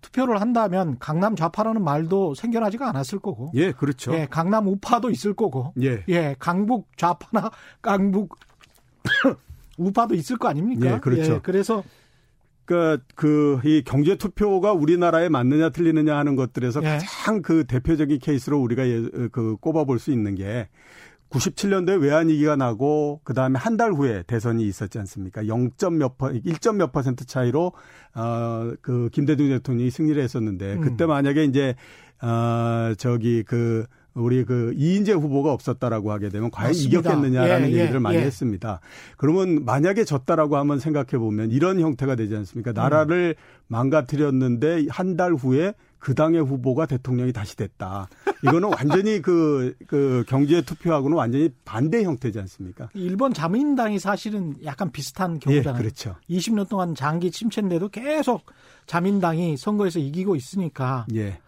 [0.00, 3.50] 투표를 한다면 강남 좌파라는 말도 생겨나지가 않았을 거고.
[3.54, 4.14] 예, 그렇죠.
[4.14, 5.72] 예, 강남 우파도 있을 거고.
[5.82, 6.04] 예.
[6.08, 7.50] 예, 강북 좌파나
[7.82, 8.38] 강북
[9.78, 10.94] 우파도 있을 거 아닙니까?
[10.94, 11.34] 예, 그렇죠.
[11.34, 11.82] 예, 그래서
[12.64, 16.98] 그러니까 그 이 경제 투표가 우리나라에 맞느냐 틀리느냐 하는 것들에서 예.
[16.98, 19.00] 가장 그 대표적인 케이스로 우리가 예,
[19.32, 20.68] 그 꼽아볼 수 있는 게
[21.30, 25.42] 97년도에 외환위기가 나고 그 다음에 한 달 후에 대선이 있었지 않습니까?
[25.44, 27.72] 0점 몇 퍼, 1점 몇 퍼센트 차이로
[28.14, 30.80] 어, 그 김대중 대통령이 승리를 했었는데 음.
[30.80, 31.74] 그때 만약에 이제
[32.20, 36.98] 어, 저기 그 우리 그 이인재 후보가 없었다라고 하게 되면 과연 맞습니다.
[36.98, 38.22] 이겼겠느냐라는 예, 예, 얘기를 많이 예.
[38.22, 38.80] 했습니다.
[39.16, 42.72] 그러면 만약에 졌다라고 한번 생각해 보면 이런 형태가 되지 않습니까?
[42.72, 43.62] 나라를 음.
[43.68, 48.08] 망가뜨렸는데 한 달 후에 그 당의 후보가 대통령이 다시 됐다.
[48.42, 52.88] 이거는 완전히 그, 그 경제 투표하고는 완전히 반대 형태지 않습니까?
[52.94, 55.78] 일본 자민당이 사실은 약간 비슷한 경우잖아요.
[55.78, 56.16] 예, 그렇죠.
[56.30, 58.46] 20년 동안 장기 침체인데도 계속
[58.86, 61.06] 자민당이 선거에서 이기고 있으니까.
[61.14, 61.38] 예.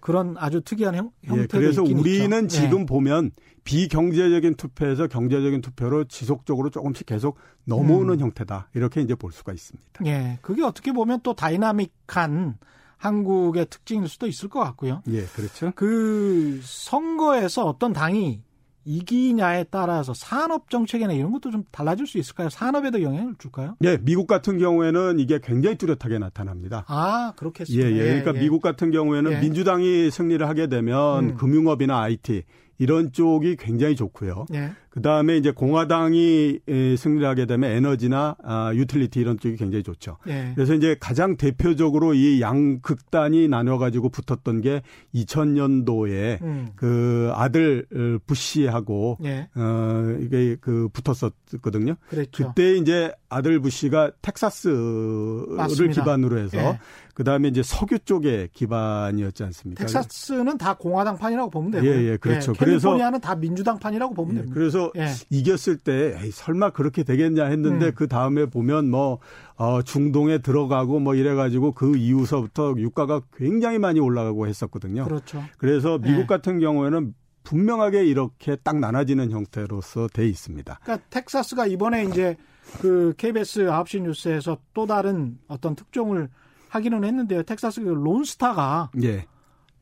[0.00, 2.48] 그런 아주 특이한 형, 형태가 예, 그래서 우리는 있죠.
[2.48, 2.86] 지금 예.
[2.86, 3.32] 보면
[3.64, 8.20] 비경제적인 투표에서 경제적인 투표로 지속적으로 조금씩 계속 넘어오는 음.
[8.20, 8.70] 형태다.
[8.74, 10.06] 이렇게 이제 볼 수가 있습니다.
[10.06, 10.38] 예.
[10.40, 12.56] 그게 어떻게 보면 또 다이나믹한
[13.00, 15.02] 한국의 특징일 수도 있을 것 같고요.
[15.08, 15.72] 예, 그렇죠.
[15.74, 18.42] 그 선거에서 어떤 당이
[18.84, 22.50] 이기냐에 따라서 산업 정책이나 이런 것도 좀 달라질 수 있을까요?
[22.50, 23.76] 산업에도 영향을 줄까요?
[23.84, 26.84] 예, 미국 같은 경우에는 이게 굉장히 뚜렷하게 나타납니다.
[26.88, 27.90] 아, 그렇겠습니다.
[27.90, 28.04] 예, 예.
[28.04, 29.40] 그러니까 예, 미국 같은 경우에는 예.
[29.40, 31.34] 민주당이 승리를 하게 되면 음.
[31.36, 32.44] 금융업이나 IT
[32.78, 34.46] 이런 쪽이 굉장히 좋고요.
[34.54, 34.72] 예.
[34.90, 36.60] 그 다음에 이제 공화당이
[36.98, 40.16] 승리를 하게 되면 에너지나 아, 유틸리티 이런 쪽이 굉장히 좋죠.
[40.26, 40.50] 예.
[40.56, 44.82] 그래서 이제 가장 대표적으로 이 양극단이 나눠가지고 붙었던 게
[45.14, 46.70] 2000년도에 음.
[46.74, 49.48] 그 아들 어, 부시하고 예.
[49.54, 51.94] 어 이게 그 붙었었거든요.
[52.08, 52.48] 그랬죠.
[52.48, 56.02] 그때 이제 아들 부시가 텍사스를 맞습니다.
[56.02, 56.78] 기반으로 해서 예.
[57.20, 59.84] 그 다음에 이제 석유 쪽에 기반이었지 않습니까?
[59.84, 62.54] 텍사스는 다 공화당 판이라고 보면 되고, 예, 예, 그렇죠.
[62.58, 64.54] 예, 캘리포니아는 다 민주당 판이라고 보면 예, 됩니다.
[64.54, 65.08] 그래서 예.
[65.30, 67.92] 이겼을 때 에이, 설마 그렇게 되겠냐 했는데 음.
[67.94, 69.18] 그 다음에 보면 뭐
[69.56, 75.04] 어, 중동에 들어가고 뭐 이래가지고 그 이후서부터 유가가 굉장히 많이 올라가고 했었거든요.
[75.04, 75.42] 그렇죠.
[75.58, 76.26] 그래서 미국 예.
[76.26, 80.78] 같은 경우에는 분명하게 이렇게 딱 나눠지는 형태로서 돼 있습니다.
[80.82, 82.36] 그러니까 텍사스가 이번에 이제
[82.80, 86.28] 그 KBS 9시 뉴스에서 또 다른 어떤 특종을
[86.68, 87.42] 하기는 했는데요.
[87.42, 89.26] 텍사스 그 론스타가 예.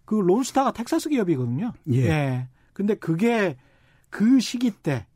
[0.04, 1.72] 그 론스타가 텍사스 기업이거든요.
[1.92, 1.98] 예.
[1.98, 2.48] 예.
[2.72, 3.56] 근데 그게
[4.10, 5.06] 그 시기 때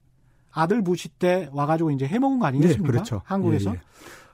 [0.53, 2.87] 아들 부시 때 와가지고 이제 해먹은 거 아니겠습니까?
[2.87, 3.23] 네, 그렇죠.
[3.25, 3.71] 한국에서.
[3.71, 3.81] 예, 예.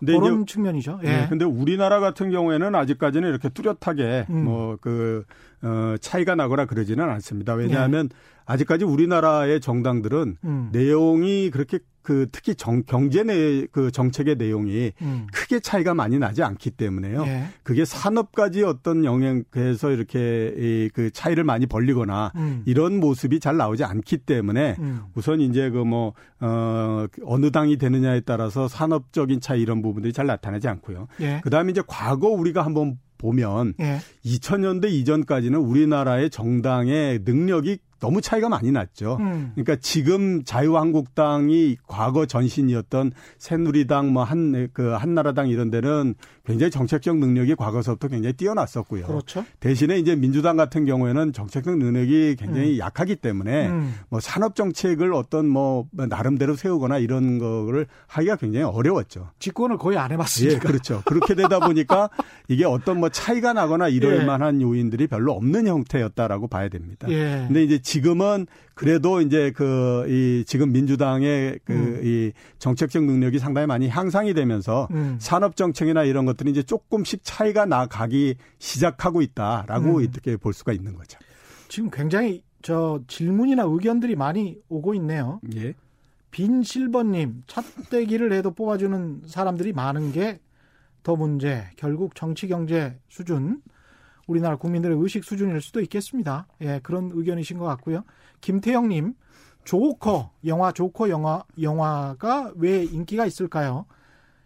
[0.01, 1.01] 그런 측면이죠.
[1.05, 1.09] 예.
[1.09, 4.45] 네, 근데 우리나라 같은 경우에는 아직까지는 이렇게 뚜렷하게 음.
[4.45, 5.25] 뭐그
[5.63, 7.55] 어, 차이가 나거나 그러지는 않습니다.
[7.55, 8.17] 왜냐하면 예.
[8.47, 10.69] 아직까지 우리나라의 정당들은 음.
[10.73, 15.27] 내용이 그렇게 그 특히 정, 경제 내 그 정책의 내용이 음.
[15.31, 17.25] 크게 차이가 많이 나지 않기 때문에요.
[17.27, 17.45] 예.
[17.63, 22.63] 그게 산업까지 어떤 영향에서 이렇게 이 그 차이를 많이 벌리거나 음.
[22.65, 25.03] 이런 모습이 잘 나오지 않기 때문에 음.
[25.15, 30.69] 우선 이제 그 뭐 어, 어느 당이 되느냐에 따라서 산업적인 차이 이런 부분들이 잘 나타나지
[30.69, 31.09] 않고요.
[31.21, 31.41] 예.
[31.45, 33.99] 그다음에 이제 과거 우리가 한번 보면 예.
[34.25, 39.17] 2000년대 이전까지는 우리나라의 정당의 능력이 너무 차이가 많이 났죠.
[39.21, 39.53] 음.
[39.55, 47.55] 그러니까 지금 자유한국당이 과거 전신이었던 새누리당 뭐 한 그 한나라당 이런 데는 굉장히 정책적 능력이
[47.57, 49.07] 과거서부터 굉장히 뛰어났었고요.
[49.07, 49.45] 그렇죠.
[49.61, 52.79] 대신에 이제 민주당 같은 경우에는 정책적 능력이 굉장히 음.
[52.79, 53.95] 약하기 때문에 음.
[54.09, 59.31] 뭐 산업 정책을 어떤 뭐 나름대로 세우거나 이런 거를 하기가 굉장히 어려웠죠.
[59.39, 60.55] 집권을 거의 안 해봤으니까.
[60.55, 61.03] 예, 그렇죠.
[61.05, 62.09] 그렇게 되다 보니까
[62.49, 64.25] 이게 어떤 뭐 차이가 나거나 이럴 예.
[64.25, 67.07] 만한 요인들이 별로 없는 형태였다라고 봐야 됩니다.
[67.11, 67.45] 예.
[67.47, 72.33] 근데 이제 지금은 그래도 이제 그 이 지금 민주당의 그이 음.
[72.59, 75.17] 정책적 능력이 상당히 많이 향상이 되면서 음.
[75.19, 80.03] 산업 정책이나 이런 것들이 이제 조금씩 차이가 나가기 시작하고 있다라고 음.
[80.03, 81.19] 이렇게 볼 수가 있는 거죠.
[81.69, 85.41] 지금 굉장히 저 질문이나 의견들이 많이 오고 있네요.
[85.57, 85.73] 예.
[86.31, 90.41] 빈 실버님 찻대기를 해도 뽑아주는 사람들이 많은 게
[91.03, 91.65] 더 문제.
[91.77, 93.63] 결국 정치 경제 수준
[94.29, 96.47] 우리나라 국민들의 의식 수준일 수도 있겠습니다.
[96.61, 98.05] 예, 그런 의견이신 것 같고요.
[98.41, 99.15] 김태영님,
[99.65, 103.87] 조커 영화 조커 영화 영화가 왜 인기가 있을까요?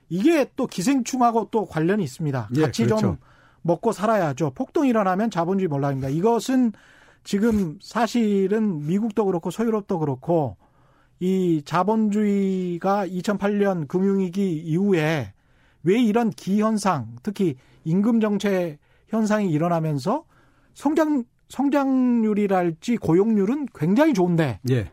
[0.08, 2.48] 이게 또 기생충하고 또 관련이 있습니다.
[2.56, 3.00] 예, 같이 그렇죠.
[3.00, 3.16] 좀
[3.62, 4.52] 먹고 살아야죠.
[4.54, 6.08] 폭동이 일어나면 자본주의 몰락입니다.
[6.08, 6.72] 이것은
[7.24, 10.56] 지금 사실은 미국도 그렇고 서유럽도 그렇고
[11.18, 15.32] 이 자본주의가 2008년 금융위기 이후에
[15.84, 18.78] 왜 이런 기현상, 특히 임금 정체
[19.12, 20.24] 현상이 일어나면서
[20.74, 24.90] 성장 성장률이랄지 고용률은 굉장히 좋은데 예.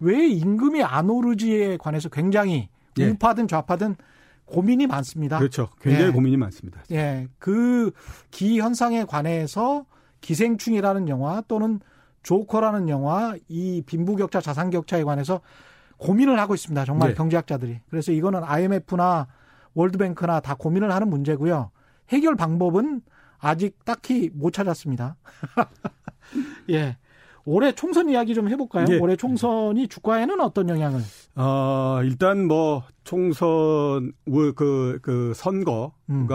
[0.00, 3.08] 왜 임금이 안 오르지에 관해서 굉장히 예.
[3.10, 3.94] 우파든 좌파든
[4.44, 5.38] 고민이 많습니다.
[5.38, 5.68] 그렇죠.
[5.80, 6.10] 굉장히 예.
[6.10, 6.82] 고민이 많습니다.
[6.90, 7.28] 예.
[7.38, 7.92] 그
[8.32, 9.84] 기 현상에 관해서
[10.20, 11.80] 기생충이라는 영화 또는
[12.24, 15.40] 조커라는 영화 이 빈부격차 자산격차에 관해서
[15.98, 16.84] 고민을 하고 있습니다.
[16.84, 17.14] 정말 네.
[17.14, 17.80] 경제학자들이.
[17.88, 19.28] 그래서 이거는 IMF나
[19.74, 21.70] 월드뱅크나 다 고민을 하는 문제고요.
[22.08, 23.02] 해결 방법은
[23.40, 25.16] 아직 딱히 못 찾았습니다.
[26.70, 26.96] 예.
[27.44, 28.86] 올해 총선 이야기 좀 해볼까요?
[28.90, 28.98] 예.
[28.98, 31.00] 올해 총선이 주가에는 어떤 영향을?
[31.36, 34.12] 어, 일단 뭐 총선
[34.54, 36.28] 그, 그 선거가 음.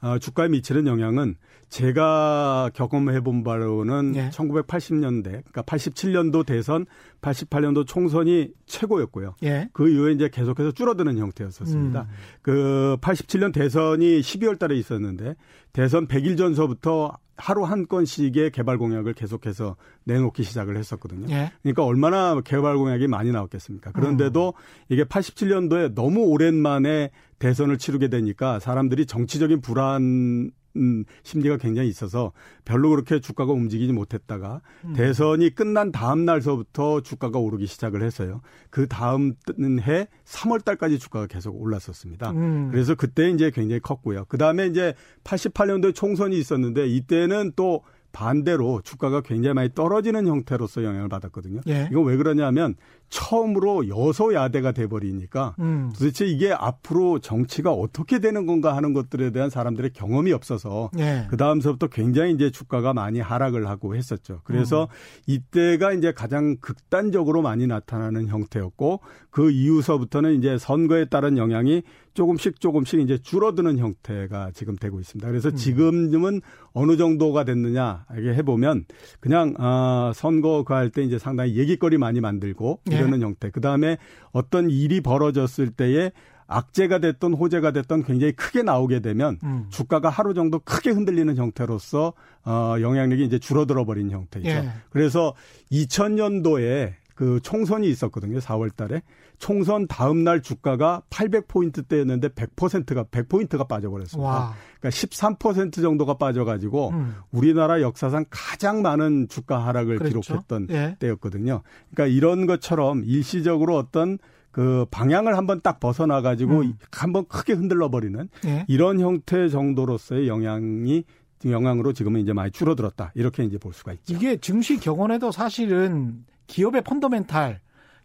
[0.00, 1.36] 어, 주가에 미치는 영향은
[1.68, 4.30] 제가 경험해 본 바로는 예.
[4.30, 6.86] 1980년대, 그러니까 87년도 대선,
[7.20, 9.34] 88년도 총선이 최고였고요.
[9.42, 9.68] 예.
[9.72, 12.02] 그 이후에 이제 계속해서 줄어드는 형태였었습니다.
[12.02, 12.08] 음.
[12.42, 15.34] 그 87년 대선이 12월 달에 있었는데
[15.72, 21.28] 대선 100일 전서부터 하루 한 건씩의 개발 공약을 계속해서 내놓기 시작을 했었거든요.
[21.30, 21.52] 예.
[21.62, 23.92] 그러니까 얼마나 개발 공약이 많이 나왔겠습니까?
[23.92, 24.84] 그런데도 음.
[24.88, 32.32] 이게 87년도에 너무 오랜만에 대선을 치르게 되니까 사람들이 정치적인 불안 음, 심리가 굉장히 있어서
[32.64, 34.92] 별로 그렇게 주가가 움직이지 못했다가 음.
[34.94, 38.40] 대선이 끝난 다음 날서부터 주가가 오르기 시작을 했어요.
[38.70, 39.34] 그 다음
[39.80, 42.30] 해 3월 달까지 주가가 계속 올랐었습니다.
[42.30, 42.68] 음.
[42.70, 44.24] 그래서 그때 이제 굉장히 컸고요.
[44.28, 51.08] 그 다음에 이제 88년도에 총선이 있었는데 이때는 또 반대로 주가가 굉장히 많이 떨어지는 형태로서 영향을
[51.08, 51.60] 받았거든요.
[51.68, 51.88] 예.
[51.90, 52.74] 이건 왜 그러냐면
[53.08, 55.90] 처음으로 여소야대가 돼버리니까 음.
[55.94, 61.26] 도대체 이게 앞으로 정치가 어떻게 되는 건가 하는 것들에 대한 사람들의 경험이 없어서 예.
[61.30, 64.40] 그 다음서부터 굉장히 이제 주가가 많이 하락을 하고 했었죠.
[64.44, 64.88] 그래서 음.
[65.26, 71.82] 이때가 이제 가장 극단적으로 많이 나타나는 형태였고 그 이후서부터는 이제 선거에 따른 영향이
[72.14, 75.28] 조금씩 조금씩 이제 줄어드는 형태가 지금 되고 있습니다.
[75.28, 75.54] 그래서 음.
[75.56, 76.40] 지금은
[76.72, 78.86] 어느 정도가 됐느냐 이게 해보면
[79.20, 82.97] 그냥 아 선거 그 할 때 이제 상당히 얘기거리 많이 만들고 예.
[82.98, 83.50] 이러는 형태.
[83.50, 83.98] 그 다음에
[84.32, 86.12] 어떤 일이 벌어졌을 때에
[86.48, 89.66] 악재가 됐던 호재가 됐던 굉장히 크게 나오게 되면 음.
[89.68, 92.14] 주가가 하루 정도 크게 흔들리는 형태로서
[92.46, 94.48] 어 영향력이 이제 줄어들어 버린 형태이죠.
[94.48, 94.68] 예.
[94.88, 95.34] 그래서
[95.70, 98.38] 2000년도에 그 총선이 있었거든요.
[98.38, 99.02] 4월 달에.
[99.38, 104.28] 총선 다음 날 주가가 800포인트대였는데 100%가 100포인트가 빠져버렸습니다.
[104.28, 104.54] 와.
[104.80, 107.14] 그러니까 13% 정도가 빠져가지고 음.
[107.30, 110.20] 우리나라 역사상 가장 많은 주가 하락을 그렇죠.
[110.20, 110.96] 기록했던 예.
[110.98, 111.62] 때였거든요.
[111.90, 114.18] 그러니까 이런 것처럼 일시적으로 어떤
[114.50, 116.74] 그 방향을 한번 딱 벗어나 가지고 음.
[116.90, 118.64] 한번 크게 흔들러 버리는 예.
[118.66, 121.04] 이런 형태 정도로서의 영향이
[121.44, 124.14] 영향으로 지금은 이제 많이 줄어들었다 이렇게 이제 볼 수가 있죠.
[124.14, 127.60] 이게 증시 경원에도 사실은 기업의 펀더멘탈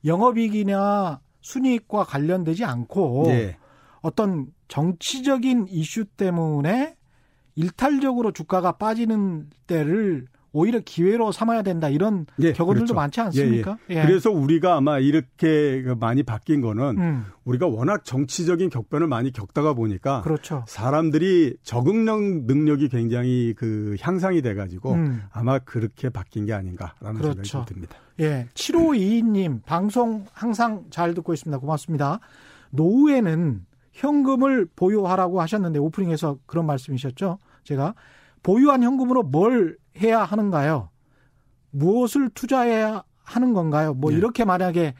[0.05, 3.57] 영업이익이나 순이익과 관련되지 않고 네.
[4.01, 6.95] 어떤 정치적인 이슈 때문에
[7.55, 12.93] 일탈적으로 주가가 빠지는 때를 오히려 기회로 삼아야 된다 이런 예, 격언들도 그렇죠.
[12.93, 13.77] 많지 않습니까?
[13.89, 13.99] 예, 예.
[13.99, 14.05] 예.
[14.05, 17.25] 그래서 우리가 아마 이렇게 그 많이 바뀐 거는 음.
[17.43, 20.63] 우리가 워낙 정치적인 격변을 많이 겪다가 보니까 그렇죠.
[20.67, 25.23] 사람들이 적응력 능력이 굉장히 그 향상이 돼가지고 음.
[25.31, 27.43] 아마 그렇게 바뀐 게 아닌가라는 그렇죠.
[27.43, 27.95] 생각이 듭니다.
[28.19, 31.57] 예, 7522님 방송 항상 잘 듣고 있습니다.
[31.57, 32.19] 고맙습니다.
[32.69, 37.39] 노후에는 현금을 보유하라고 하셨는데 오프닝에서 그런 말씀이셨죠?
[37.63, 37.95] 제가
[38.43, 40.89] 보유한 현금으로 뭘 해야 하는가요?
[41.71, 43.93] 무엇을 투자해야 하는 건가요?
[43.93, 44.17] 뭐 네.
[44.17, 44.93] 이렇게 만약에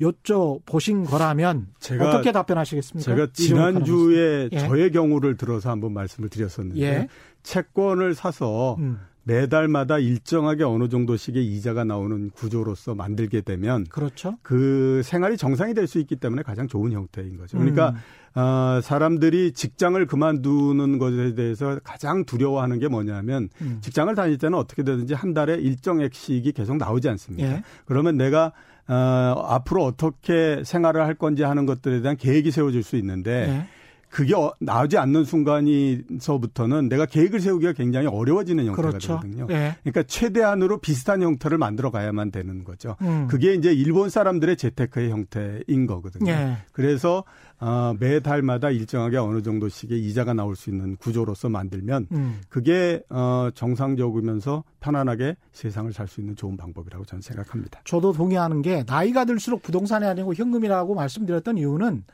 [0.00, 3.10] 여쭤보신 거라면 제가, 어떻게 답변하시겠습니까?
[3.10, 4.58] 제가 지난주에 예.
[4.58, 7.08] 저의 경우를 들어서 한번 말씀을 드렸었는데 예.
[7.42, 8.98] 채권을 사서 음.
[9.24, 14.36] 매달마다 일정하게 어느 정도씩의 이자가 나오는 구조로서 만들게 되면 그렇죠.
[14.42, 17.58] 그 생활이 정상이 될 수 있기 때문에 가장 좋은 형태인 거죠.
[17.58, 17.94] 그러니까
[18.34, 18.40] 음.
[18.40, 23.78] 어, 사람들이 직장을 그만두는 것에 대해서 가장 두려워하는 게 뭐냐면 음.
[23.82, 27.48] 직장을 다닐 때는 어떻게 되든지 한 달에 일정 액씩이 계속 나오지 않습니까?
[27.48, 27.62] 예.
[27.84, 28.52] 그러면 내가
[28.88, 33.66] 어, 앞으로 어떻게 생활을 할 건지 하는 것들에 대한 계획이 세워질 수 있는데 예.
[34.12, 39.08] 그게 어, 나오지 않는 순간에서부터는 내가 계획을 세우기가 굉장히 어려워지는 형태가 그렇죠.
[39.20, 39.46] 되거든요.
[39.46, 39.74] 네.
[39.82, 42.96] 그러니까 최대한으로 비슷한 형태를 만들어 가야만 되는 거죠.
[43.00, 43.26] 음.
[43.26, 46.30] 그게 이제 일본 사람들의 재테크의 형태인 거거든요.
[46.30, 46.58] 네.
[46.72, 47.24] 그래서
[47.58, 52.40] 어, 매 달마다 일정하게 어느 정도씩의 이자가 나올 수 있는 구조로서 만들면 음.
[52.50, 57.80] 그게 어, 정상적이면서 편안하게 세상을 살 수 있는 좋은 방법이라고 저는 생각합니다.
[57.84, 62.04] 저도 동의하는 게 나이가 들수록 부동산이 아니고 현금이라고 말씀드렸던 이유는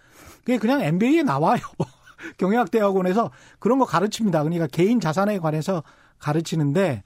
[0.48, 1.60] 그게 그냥 MBA에 나와요.
[2.38, 4.42] 경영학대학원에서 그런 거 가르칩니다.
[4.44, 5.82] 그러니까 개인 자산에 관해서
[6.18, 7.02] 가르치는데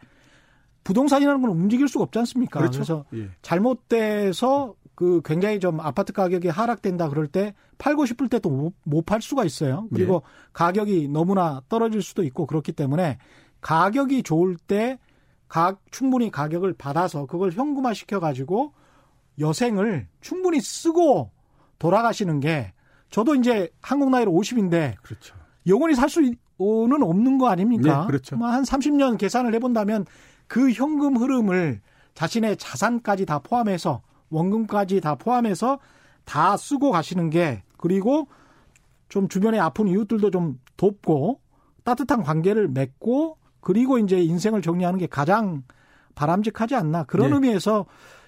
[0.85, 2.61] 부동산이라는 건 움직일 수가 없지 않습니까?
[2.61, 2.79] 그렇죠?
[2.79, 3.31] 그래서 예.
[3.43, 9.21] 잘못돼서 그 굉장히 좀 아파트 가격이 하락된다 그럴 때 팔고 싶을 때 또 못 팔
[9.21, 9.89] 수가 있어요.
[9.93, 10.31] 그리고 예.
[10.53, 13.19] 가격이 너무나 떨어질 수도 있고 그렇기 때문에
[13.61, 15.01] 가격이 좋을 때
[15.49, 18.73] 가, 충분히 가격을 받아서 그걸 현금화 시켜 가지고
[19.41, 21.31] 여생을 충분히 쓰고
[21.81, 22.73] 돌아가시는 게
[23.13, 25.37] 저도 이제 한국 나이로 50인데 그렇죠.
[25.67, 28.01] 영원히 살 수는 없는 거 아닙니까?
[28.01, 28.37] 네, 그렇죠.
[28.37, 30.07] 뭐한 30년 계산을 해본다면
[30.49, 31.81] 그 현금 흐름을
[32.15, 35.79] 자신의 자산까지 다 포함해서 원금까지 다 포함해서
[36.25, 38.29] 다 쓰고 가시는 게 그리고
[39.11, 41.39] 좀 주변에 아픈 이웃들도 좀 돕고
[41.85, 45.65] 따뜻한 관계를 맺고 그리고 이제 인생을 정리하는 게 가장
[46.15, 47.35] 바람직하지 않나 그런 네.
[47.35, 47.85] 의미에서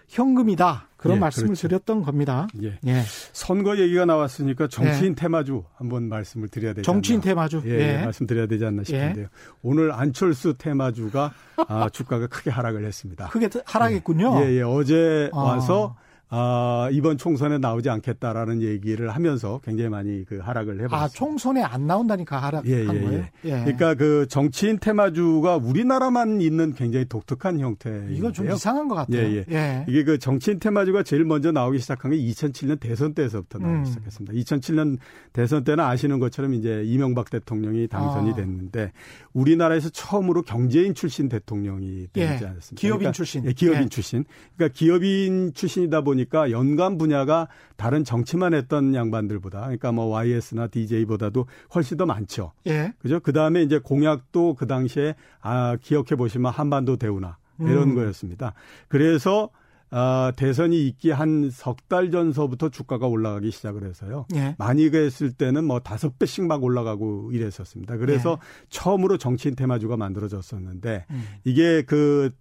[0.09, 0.89] 현금이다.
[0.97, 1.69] 그런 예, 말씀을 그렇죠.
[1.69, 2.47] 드렸던 겁니다.
[2.63, 2.79] 예.
[2.87, 3.03] 예.
[3.33, 5.15] 선거 얘기가 나왔으니까 정치인 예.
[5.15, 7.23] 테마주 한번 말씀을 드려야 되지 정치인 않나.
[7.25, 7.63] 테마주.
[7.67, 8.05] 예, 예.
[8.05, 9.25] 말씀드려야 되지 않나 싶은데요.
[9.25, 9.29] 예.
[9.63, 11.33] 오늘 안철수 테마주가
[11.69, 13.29] 아, 주가가 크게 하락을 했습니다.
[13.29, 14.45] 크게 하락했군요.
[14.45, 14.63] 예, 예.
[14.63, 15.39] 어제 아.
[15.39, 15.97] 와서
[16.37, 20.97] 아, 이번 총선에 나오지 않겠다라는 얘기를 하면서 굉장히 많이 그 하락을 해봤습니다.
[20.97, 23.13] 아, 총선에 안 나온다니까 하락한 예, 예, 거예요?
[23.13, 23.31] 예.
[23.45, 23.51] 예.
[23.51, 28.09] 그러니까 그 정치인 테마주가 우리나라만 있는 굉장히 독특한 형태.
[28.11, 29.19] 이건 좀 이상한 것 같아요.
[29.19, 29.55] 예, 예.
[29.55, 29.85] 예.
[29.89, 33.85] 이게 그 정치인 테마주가 제일 먼저 나오기 시작한 게 2007년 대선 때서부터 나오기 음.
[33.85, 34.35] 시작했습니다.
[34.35, 34.99] 2007년
[35.33, 38.35] 대선 때는 아시는 것처럼 이제 이명박 대통령이 당선이 아.
[38.35, 38.91] 됐는데
[39.35, 42.49] 우리나라에서 처음으로 경제인 출신 대통령이 되지 예.
[42.49, 42.81] 않았습니까?
[42.81, 43.45] 기업인 그러니까, 출신.
[43.47, 44.25] 예, 기업인 출신.
[44.57, 51.47] 그러니까 기업인 출신이다 보니 보니까 연관 분야가 다른 정치만 했던 양반들보다 그러니까 뭐 YS나 DJ보다도
[51.75, 52.53] 훨씬 더 많죠.
[52.67, 52.93] 예.
[52.99, 53.21] 그죠?
[53.21, 57.95] 그다음에 이제 공약도 그 당시에 아 기억해 보시면 한반도 대우나 이런 음.
[57.95, 58.55] 거였습니다.
[58.89, 59.51] 그래서
[59.97, 64.27] 아, 대선이 있기 한 석 달 전서부터 주가가 올라가기 시작을 해서요.
[64.35, 64.57] 예.
[64.59, 67.99] 많이 그랬을 때는 뭐 다섯 배씩 막 올라가고 이랬었습니다.
[67.99, 68.67] 그래서 예.
[68.71, 71.25] 처음으로 정치인 테마주가 만들어졌었는데 음.
[71.45, 72.33] 이게 그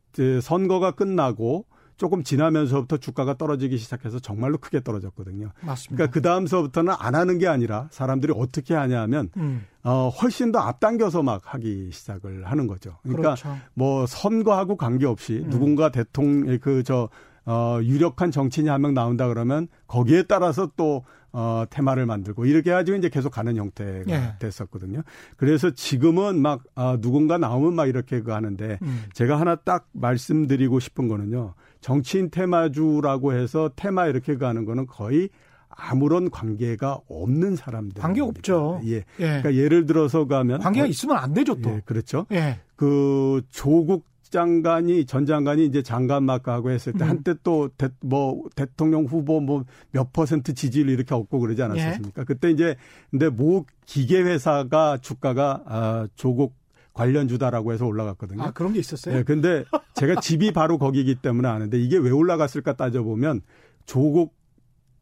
[0.42, 1.66] 선거가 끝나고
[1.98, 5.52] 조금 지나면서부터 주가가 떨어지기 시작해서 정말로 크게 떨어졌거든요.
[5.62, 5.96] 맞습니다.
[5.96, 9.66] 그러니까 그 다음서부터는 안 하는 게 아니라 사람들이 어떻게 하냐면 음.
[9.84, 12.98] 어 훨씬 더 앞당겨서 막 하기 시작을 하는 거죠.
[13.04, 13.58] 그러니까 그렇죠.
[13.74, 15.50] 뭐 선거하고 관계없이 음.
[15.50, 17.10] 누군가 대통령 그저
[17.46, 21.04] 어, 유력한 정치인이 한 명 나온다 그러면 거기에 따라서 또
[21.34, 24.36] 어, 테마를 만들고 이렇게 해가지고 이제 계속 가는 형태가 예.
[24.40, 25.02] 됐었거든요.
[25.36, 29.04] 그래서 지금은 막 아, 누군가 나오면 막 이렇게 그 하는데 음.
[29.14, 31.56] 제가 하나 딱 말씀드리고 싶은 거는요.
[31.84, 35.30] 정치인 테마주라고 해서 테마 이렇게 가는 거는 거의
[35.70, 38.02] 아무런 관계가 없는 사람들.
[38.02, 38.80] 관계 없죠.
[38.86, 38.96] 예.
[38.96, 39.04] 예.
[39.20, 41.72] 그러니까 예를 들어서 가면 관계가 어, 있으면 안 되죠 또.
[41.72, 42.26] 예, 그렇죠.
[42.32, 42.60] 예.
[42.76, 47.10] 그 조국 장관이 전 장관이 이제 장관 막하고 했을 때 음.
[47.10, 47.70] 한때 또
[48.02, 52.22] 뭐 대통령 후보 뭐 몇 퍼센트 지지를 이렇게 얻고 그러지 않았습니까?
[52.22, 52.26] 예.
[52.26, 52.76] 그때 이제
[53.12, 56.56] 근데 모 기계 회사가 주가가 아 조국
[56.94, 58.44] 관련주다라고 해서 올라갔거든요.
[58.44, 59.16] 아, 그런 게 있었어요?
[59.16, 63.42] 네, 근데 제가 집이 바로 거기기 때문에 아는데 이게 왜 올라갔을까 따져보면
[63.86, 64.36] 조국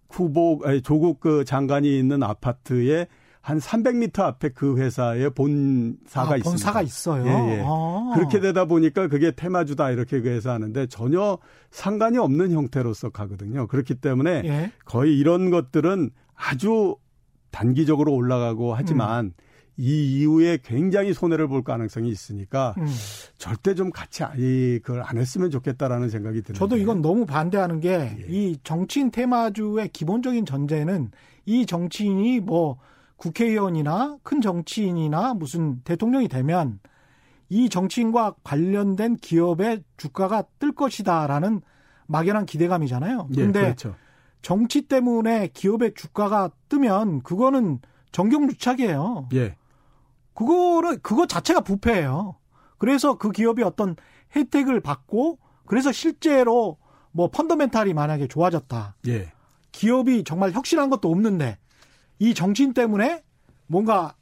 [0.09, 3.07] 후보, 아니, 조국 그 장관이 있는 아파트에
[3.41, 6.43] 한 300m 앞에 그 회사에 본사가 아, 있습니다.
[6.43, 7.25] 본사가 있어요.
[7.25, 7.63] 예, 예.
[7.65, 8.11] 아.
[8.15, 11.39] 그렇게 되다 보니까 그게 테마주다 이렇게 해서 하는데 전혀
[11.71, 13.65] 상관이 없는 형태로서 가거든요.
[13.67, 14.71] 그렇기 때문에 예.
[14.85, 16.95] 거의 이런 것들은 아주
[17.49, 19.33] 단기적으로 올라가고 하지만 음.
[19.77, 22.87] 이 이후에 굉장히 손해를 볼 가능성이 있으니까 음.
[23.37, 24.23] 절대 좀 같이
[24.83, 28.55] 그걸 안 했으면 좋겠다라는 생각이 드는데 저도 이건 너무 반대하는 게이 예.
[28.63, 31.11] 정치인 테마주의 기본적인 전제는
[31.45, 32.77] 이 정치인이 뭐
[33.15, 36.79] 국회의원이나 큰 정치인이나 무슨 대통령이 되면
[37.49, 41.61] 이 정치인과 관련된 기업의 주가가 뜰 것이다라는
[42.07, 43.29] 막연한 기대감이잖아요.
[43.33, 43.95] 그런데 예, 그렇죠.
[44.41, 47.79] 정치 때문에 기업의 주가가 뜨면 그거는
[48.11, 49.29] 정경유착이에요.
[49.33, 49.55] 예.
[50.33, 52.35] 그거는 그거 자체가 부패예요.
[52.77, 53.95] 그래서 그 기업이 어떤
[54.35, 56.77] 혜택을 받고 그래서 실제로
[57.11, 58.95] 뭐 펀더멘탈이 만약에 좋아졌다.
[59.07, 59.31] 예.
[59.71, 61.57] 기업이 정말 혁신한 것도 없는데
[62.19, 63.23] 이 정치인 때문에
[63.67, 64.15] 뭔가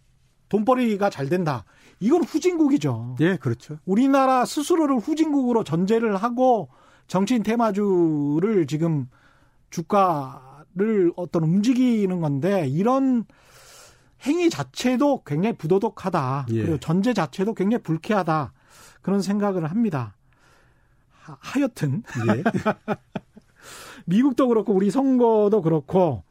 [0.50, 1.66] 돈벌이가 잘 된다.
[2.00, 3.18] 이건 후진국이죠.
[3.20, 3.78] 예, 그렇죠.
[3.86, 6.70] 우리나라 스스로를 후진국으로 전제를 하고
[7.08, 9.08] 정치인 테마주를 지금
[9.70, 13.26] 주가를 어떤 움직이는 건데 이런
[14.26, 16.48] 행위 자체도 굉장히 부도덕하다.
[16.52, 16.62] 예.
[16.62, 18.52] 그리고 전제 자체도 굉장히 불쾌하다.
[19.02, 20.16] 그런 생각을 합니다.
[21.24, 22.44] 하, 여튼 예.
[24.06, 26.24] 미국도 그렇고 우리 선거도 그렇고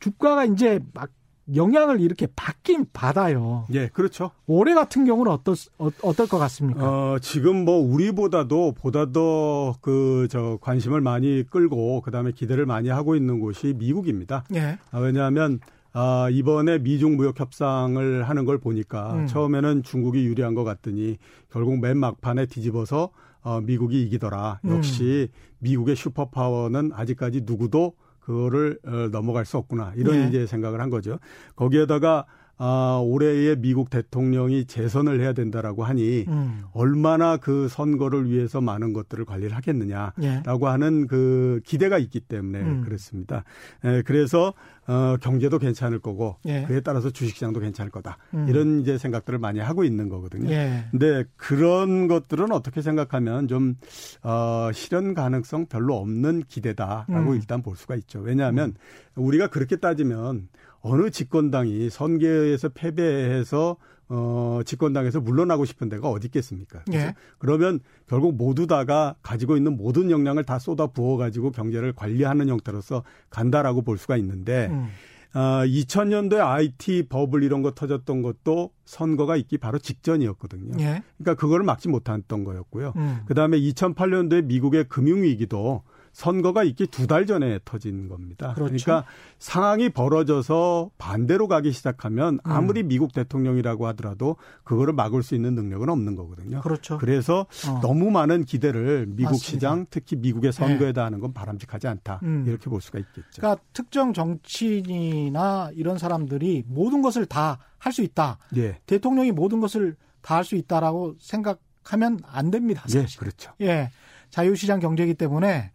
[0.00, 1.10] 주가가 이제 막
[1.54, 3.66] 영향을 이렇게 받긴 받아요.
[3.72, 4.32] 예, 그렇죠.
[4.48, 6.80] 올해 같은 경우는 어떨 어, 어떨 것 같습니까?
[7.12, 13.14] 어, 지금 뭐 우리보다도 보다 더 그 저 관심을 많이 끌고 그다음에 기대를 많이 하고
[13.14, 14.42] 있는 곳이 미국입니다.
[14.56, 14.76] 예.
[14.90, 15.60] 아, 왜냐하면
[15.98, 19.26] 아, 이번에 미중 무역 협상을 하는 걸 보니까 음.
[19.26, 21.16] 처음에는 중국이 유리한 것 같더니
[21.50, 23.08] 결국 맨 막판에 뒤집어서
[23.40, 24.60] 어, 미국이 이기더라.
[24.66, 24.70] 음.
[24.76, 25.56] 역시 음.
[25.60, 29.94] 미국의 슈퍼파워는 아직까지 누구도 그거를 어, 넘어갈 수 없구나.
[29.96, 30.28] 이런 네.
[30.28, 31.18] 이제 생각을 한 거죠.
[31.54, 32.26] 거기에다가
[32.58, 36.64] 아, 올해의 미국 대통령이 재선을 해야 된다라고 하니 음.
[36.72, 40.70] 얼마나 그 선거를 위해서 많은 것들을 관리를 하겠느냐라고 예.
[40.70, 42.82] 하는 그 기대가 있기 때문에 음.
[42.82, 43.44] 그렇습니다.
[43.84, 44.54] 에, 그래서
[44.86, 46.62] 어, 경제도 괜찮을 거고 예.
[46.62, 48.16] 그에 따라서 주식시장도 괜찮을 거다.
[48.34, 48.46] 음.
[48.48, 50.50] 이런 이제 생각들을 많이 하고 있는 거거든요.
[50.50, 50.84] 예.
[50.90, 53.74] 근데 그런 것들은 어떻게 생각하면 좀
[54.22, 57.34] 어, 실현 가능성 별로 없는 기대다라고 음.
[57.34, 58.20] 일단 볼 수가 있죠.
[58.20, 58.70] 왜냐하면
[59.18, 59.22] 음.
[59.22, 60.48] 우리가 그렇게 따지면
[60.86, 63.76] 어느 집권당이 선거에서 패배해서
[64.08, 66.82] 어, 집권당에서 물러나고 싶은 데가 어디 있겠습니까?
[66.92, 67.14] 예.
[67.38, 73.82] 그러면 결국 모두 다가 가지고 있는 모든 역량을 다 쏟아 부어가지고 경제를 관리하는 형태로서 간다라고
[73.82, 74.88] 볼 수가 있는데, 음.
[75.34, 80.74] 어, 2000년도에 IT 버블 이런 거 터졌던 것도 선거가 있기 바로 직전이었거든요.
[80.78, 81.02] 예.
[81.18, 82.92] 그러니까 그거를 막지 못했던 거였고요.
[82.94, 83.18] 음.
[83.26, 85.82] 그 다음에 2008년도에 미국의 금융위기도
[86.16, 88.54] 선거가 있기 두 달 전에 터진 겁니다.
[88.54, 88.72] 그렇죠.
[88.84, 89.04] 그러니까
[89.38, 92.50] 상황이 벌어져서 반대로 가기 시작하면 음.
[92.50, 92.88] 아무리 음.
[92.88, 96.62] 미국 대통령이라고 하더라도 그거를 막을 수 있는 능력은 없는 거거든요.
[96.62, 96.96] 그렇죠.
[96.96, 97.80] 그래서 어.
[97.82, 99.44] 너무 많은 기대를 미국 맞습니다.
[99.46, 101.04] 시장 특히 미국의 선거에다 네.
[101.04, 102.20] 하는 건 바람직하지 않다.
[102.22, 102.44] 음.
[102.48, 103.22] 이렇게 볼 수가 있겠죠.
[103.36, 108.38] 그러니까 특정 정치인이나 이런 사람들이 모든 것을 다 할 수 있다.
[108.56, 108.78] 예.
[108.86, 112.80] 대통령이 모든 것을 다 할 수 있다라고 생각하면 안 됩니다.
[112.82, 113.02] 사실.
[113.02, 113.52] 예, 그렇죠.
[113.60, 113.90] 예.
[114.30, 115.70] 자유시장 경제이기 때문에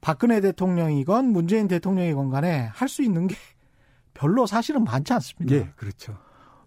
[0.00, 3.34] 박근혜 대통령이건 문재인 대통령이건 간에 할 수 있는 게
[4.14, 5.54] 별로 사실은 많지 않습니다.
[5.56, 6.16] 예, 그렇죠.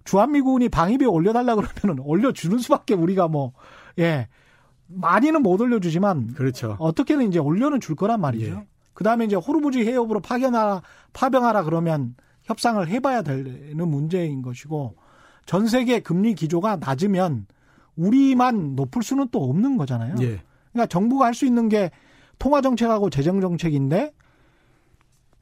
[0.04, 3.54] 주한미군이 방위비 올려달라 그러면은 올려주는 수밖에 우리가 뭐,
[4.00, 4.28] 예.
[4.88, 6.34] 많이는 못 올려주지만.
[6.34, 6.76] 그렇죠.
[6.80, 8.46] 어떻게든 이제 올려는 줄 거란 말이죠.
[8.52, 8.68] 예.
[8.94, 10.82] 그 다음에 이제 호르무즈 해협으로 파견하라,
[11.14, 14.96] 파병하라 그러면 협상을 해봐야 되는 문제인 것이고
[15.46, 17.46] 전 세계 금리 기조가 낮으면
[17.96, 20.16] 우리만 높을 수는 또 없는 거잖아요.
[20.22, 20.42] 예.
[20.72, 21.92] 그러니까 정부가 할 수 있는 게
[22.40, 24.14] 통화 정책하고 재정 정책인데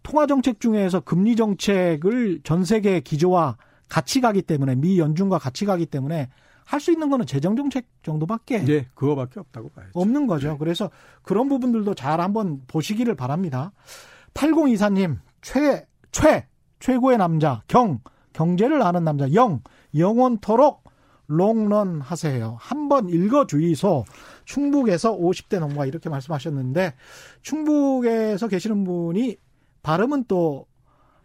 [0.03, 3.57] 통화 정책 중에서 금리 정책을 전 세계 기조와
[3.89, 6.29] 같이 가기 때문에 미 연준과 같이 가기 때문에
[6.65, 9.91] 할 수 있는 거는 재정 정책 정도밖에 예, 그거밖에 없다고 봐야죠.
[9.93, 10.51] 없는 거죠.
[10.51, 10.57] 네.
[10.59, 10.89] 그래서
[11.21, 13.71] 그런 부분들도 잘 한번 보시기를 바랍니다.
[14.33, 16.47] 8024님 최 최
[16.79, 17.99] 최고의 남자 경
[18.33, 19.61] 경제를 아는 남자 영
[19.95, 20.83] 영원토록
[21.27, 22.57] 롱런 하세요.
[22.59, 24.05] 한번 읽어 주이소.
[24.47, 26.93] 충북에서 50대 농가 이렇게 말씀하셨는데
[27.41, 29.37] 충북에서 계시는 분이
[29.83, 30.65] 발음은 또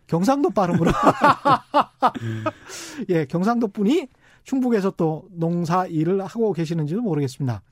[0.08, 0.90] 경상도 발음으로
[3.08, 4.08] 예, 경상도 분이
[4.42, 7.62] 충북에서 또 농사 일을 하고 계시는지도 모르겠습니다.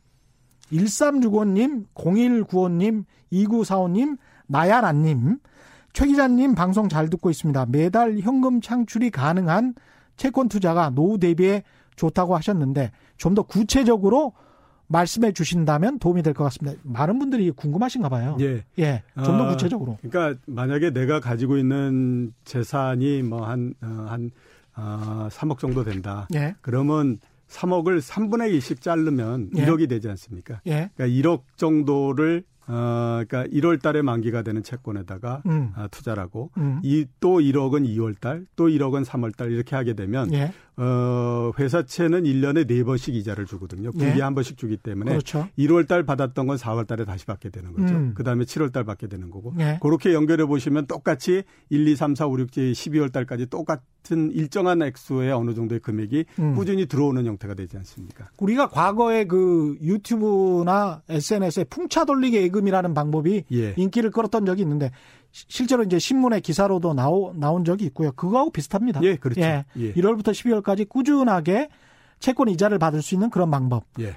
[0.73, 5.39] 1365님, 0195님, 2945님, 나야란님,
[5.93, 7.67] 최 기자님 방송 잘 듣고 있습니다.
[7.67, 9.75] 매달 현금 창출이 가능한
[10.17, 11.65] 채권 투자가 노후 대비에
[11.97, 14.33] 좋다고 하셨는데 좀 더 구체적으로
[14.91, 16.79] 말씀해 주신다면 도움이 될 것 같습니다.
[16.83, 18.37] 많은 분들이 궁금하신가 봐요.
[18.41, 18.65] 예.
[18.79, 19.03] 예.
[19.25, 19.93] 좀더 구체적으로.
[19.93, 24.31] 아, 그러니까 만약에 내가 가지고 있는 재산이 뭐 한, 어, 한,
[24.77, 26.27] 어, 3억 정도 된다.
[26.35, 26.55] 예.
[26.61, 27.19] 그러면
[27.49, 29.65] 3억을 3분의 1씩 자르면 예.
[29.65, 30.61] 1억이 되지 않습니까?
[30.67, 30.91] 예.
[30.97, 35.73] 그러니까 1억 정도를 어, 그러니까 1월 달에 만기가 되는 채권에다가 음.
[35.77, 36.81] 어, 투자를 하고 음.
[36.85, 40.53] 이또 1억은 2월 달, 또 1억은 3월 달 이렇게 하게 되면 예.
[40.77, 43.91] 어, 회사채는 1년에 4번씩 이자를 주거든요.
[43.91, 44.23] 분기에 예.
[44.23, 45.47] 한 번씩 주기 때문에 그렇죠.
[45.59, 47.95] 1월 달 받았던 건 4월 달에 다시 받게 되는 거죠.
[47.95, 48.15] 음.
[48.15, 49.53] 그다음에 7월 달 받게 되는 거고.
[49.59, 49.79] 예.
[49.83, 54.81] 그렇게 연결해 보시면 똑같이 1, 2, 3, 4, 5, 6, 7, 12월 달까지 똑같은 일정한
[54.81, 56.55] 액수의 어느 정도의 금액이 음.
[56.55, 58.29] 꾸준히 들어오는 형태가 되지 않습니까?
[58.39, 63.75] 우리가 과거에 그 유튜브나 SNS에 풍차 돌리기 예금이라는 방법이 예.
[63.77, 64.91] 인기를 끌었던 적이 있는데
[65.33, 68.13] 실제로 이제 신문에 기사로도 나오, 나온 적이 있고요.
[68.13, 69.01] 그거하고 비슷합니다.
[69.03, 69.41] 예, 그렇죠.
[69.41, 69.65] 예.
[69.77, 69.93] 예.
[69.95, 71.69] 1월부터 12월까지 꾸준하게
[72.19, 73.85] 채권 이자를 받을 수 있는 그런 방법.
[73.99, 74.17] 예.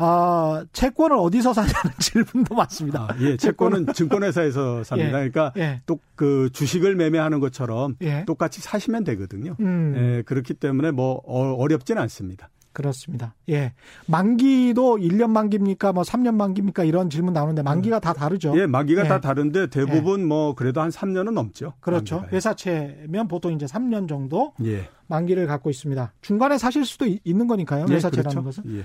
[0.00, 3.08] 아, 채권을 어디서 사냐는 질문도 많습니다.
[3.10, 5.24] 아, 예, 채권은 증권회사에서 삽니다.
[5.24, 5.82] 예, 그러니까 예.
[5.86, 8.24] 또그 주식을 매매하는 것처럼 예.
[8.24, 9.56] 똑같이 사시면 되거든요.
[9.58, 9.94] 음.
[9.96, 12.48] 예, 그렇기 때문에 뭐 어, 어렵지는 않습니다.
[12.72, 13.34] 그렇습니다.
[13.48, 13.72] 예.
[14.06, 15.92] 만기도 1년 만기입니까?
[15.92, 16.84] 뭐 3년 만기입니까?
[16.84, 18.52] 이런 질문 나오는데 만기가 다 다르죠.
[18.58, 19.08] 예, 만기가 예.
[19.08, 20.24] 다 다른데 대부분 예.
[20.24, 21.74] 뭐 그래도 한 3년은 넘죠.
[21.80, 22.16] 그렇죠.
[22.16, 22.36] 만기가.
[22.36, 24.88] 회사채면 보통 이제 3년 정도 예.
[25.08, 26.12] 만기를 갖고 있습니다.
[26.20, 27.86] 중간에 사실 수도 있는 거니까요.
[27.88, 28.44] 예, 회사채라는 그렇죠.
[28.62, 28.76] 것은.
[28.78, 28.84] 예.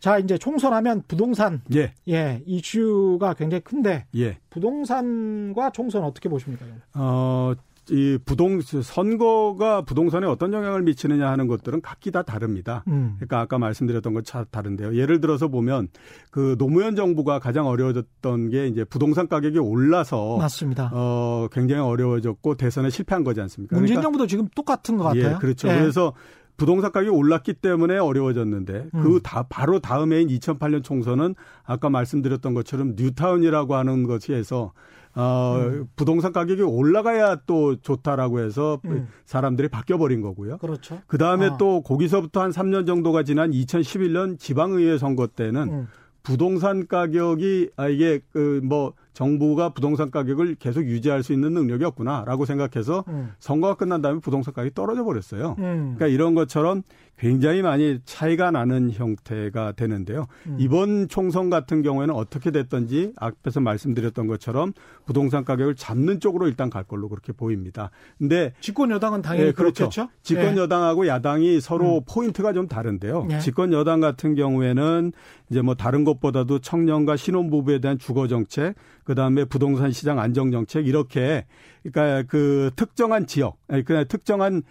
[0.00, 1.92] 자, 이제 총선하면 부동산 예.
[2.08, 4.38] 예, 이슈가 굉장히 큰데 예.
[4.48, 6.64] 부동산과 총선 어떻게 보십니까?
[6.94, 7.52] 어,
[7.90, 12.84] 이 부동 선거가 부동산에 어떤 영향을 미치느냐 하는 것들은 각기 다 다릅니다.
[12.88, 13.14] 음.
[13.16, 14.96] 그러니까 아까 말씀드렸던 것 다른데요.
[14.96, 15.88] 예를 들어서 보면
[16.30, 20.90] 그 노무현 정부가 가장 어려워졌던 게 이제 부동산 가격이 올라서 맞습니다.
[20.92, 23.76] 어 굉장히 어려워졌고 대선에 실패한 거지 않습니까?
[23.76, 25.34] 문재인 그러니까, 정부도 지금 똑같은 것 같아요.
[25.34, 25.68] 예, 그렇죠.
[25.68, 25.78] 예.
[25.78, 26.12] 그래서
[26.60, 29.02] 부동산 가격이 올랐기 때문에 어려워졌는데 음.
[29.02, 31.34] 그다 바로 다음 해인 2008년 총선은
[31.64, 34.72] 아까 말씀드렸던 것처럼 뉴타운이라고 하는 것에서
[35.14, 35.88] 어, 음.
[35.96, 39.08] 부동산 가격이 올라가야 또 좋다라고 해서 음.
[39.24, 40.58] 사람들이 바뀌어 버린 거고요.
[40.58, 41.00] 그렇죠.
[41.06, 41.56] 그 다음에 아.
[41.56, 45.88] 또 거기서부터 한 3년 정도가 지난 2011년 지방의회 선거 때는 음.
[46.22, 52.44] 부동산 가격이 아 이게 그 뭐 정부가 부동산 가격을 계속 유지할 수 있는 능력이 없구나라고
[52.44, 53.32] 생각해서 음.
[53.38, 55.56] 선거가 끝난 다음에 부동산 가격이 떨어져 버렸어요.
[55.58, 55.94] 음.
[55.96, 56.82] 그러니까 이런 것처럼
[57.20, 60.26] 굉장히 많이 차이가 나는 형태가 되는데요.
[60.46, 60.56] 음.
[60.58, 64.72] 이번 총선 같은 경우에는 어떻게 됐던지 앞에서 말씀드렸던 것처럼
[65.04, 67.90] 부동산 가격을 잡는 쪽으로 일단 갈 걸로 그렇게 보입니다.
[68.16, 69.90] 근데 집권 여당은 당연히 네, 그렇죠.
[69.90, 70.08] 그렇겠죠.
[70.22, 70.62] 집권 네.
[70.62, 72.02] 여당하고 야당이 서로 음.
[72.08, 73.26] 포인트가 좀 다른데요.
[73.26, 73.38] 네.
[73.40, 75.12] 집권 여당 같은 경우에는
[75.50, 81.46] 이제 뭐 다른 것보다도 청년과 신혼부부에 대한 주거 정책, 그다음에 부동산 시장 안정 정책 이렇게
[81.82, 84.62] 그러니까 그 특정한 지역, 그냥 특정한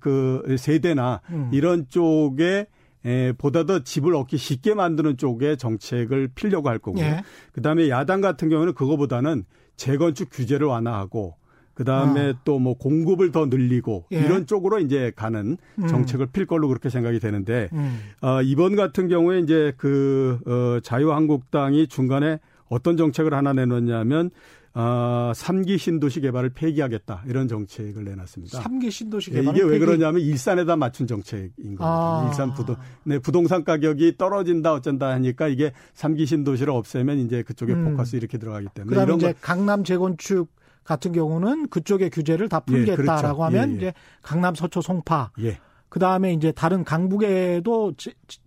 [0.00, 1.50] 그 세대나 음.
[1.52, 2.66] 이런 쪽에
[3.04, 7.02] 에, 보다 더 집을 얻기 쉽게 만드는 쪽에 정책을 필려고 할 거고요.
[7.02, 7.22] 예.
[7.52, 9.44] 그다음에 야당 같은 경우는 그거보다는
[9.76, 11.36] 재건축 규제를 완화하고
[11.72, 12.40] 그다음에 아.
[12.44, 14.18] 또뭐 공급을 더 늘리고 예.
[14.18, 15.86] 이런 쪽으로 이제 가는 음.
[15.86, 18.00] 정책을 필 걸로 그렇게 생각이 되는데 음.
[18.20, 22.38] 어, 이번 같은 경우에 이제 그 어, 자유한국당이 중간에
[22.70, 24.30] 어떤 정책을 하나 내놓냐면
[24.72, 28.60] 어, 3기 신도시 개발을 폐기하겠다 이런 정책을 내놨습니다.
[28.60, 29.80] 3기 신도시 개발 이게 왜.
[29.80, 31.78] 그러냐면 일산에다 맞춘 정책인 거예요.
[31.80, 32.26] 아.
[32.28, 37.84] 일산 부동 네, 부동산 가격이 떨어진다 어쩐다 하니까 이게 3기 신도시를 없애면 이제 그쪽에 음.
[37.84, 39.38] 포커스 이렇게 들어가기 때문에 그다음에 이제 거...
[39.40, 40.48] 강남 재건축
[40.84, 43.42] 같은 경우는 그쪽의 규제를 다 풀겠다라고 예, 그렇죠.
[43.44, 43.76] 하면 예, 예.
[43.76, 45.58] 이제 강남 서초 송파 예.
[45.90, 47.92] 그 다음에 이제 다른 강북에도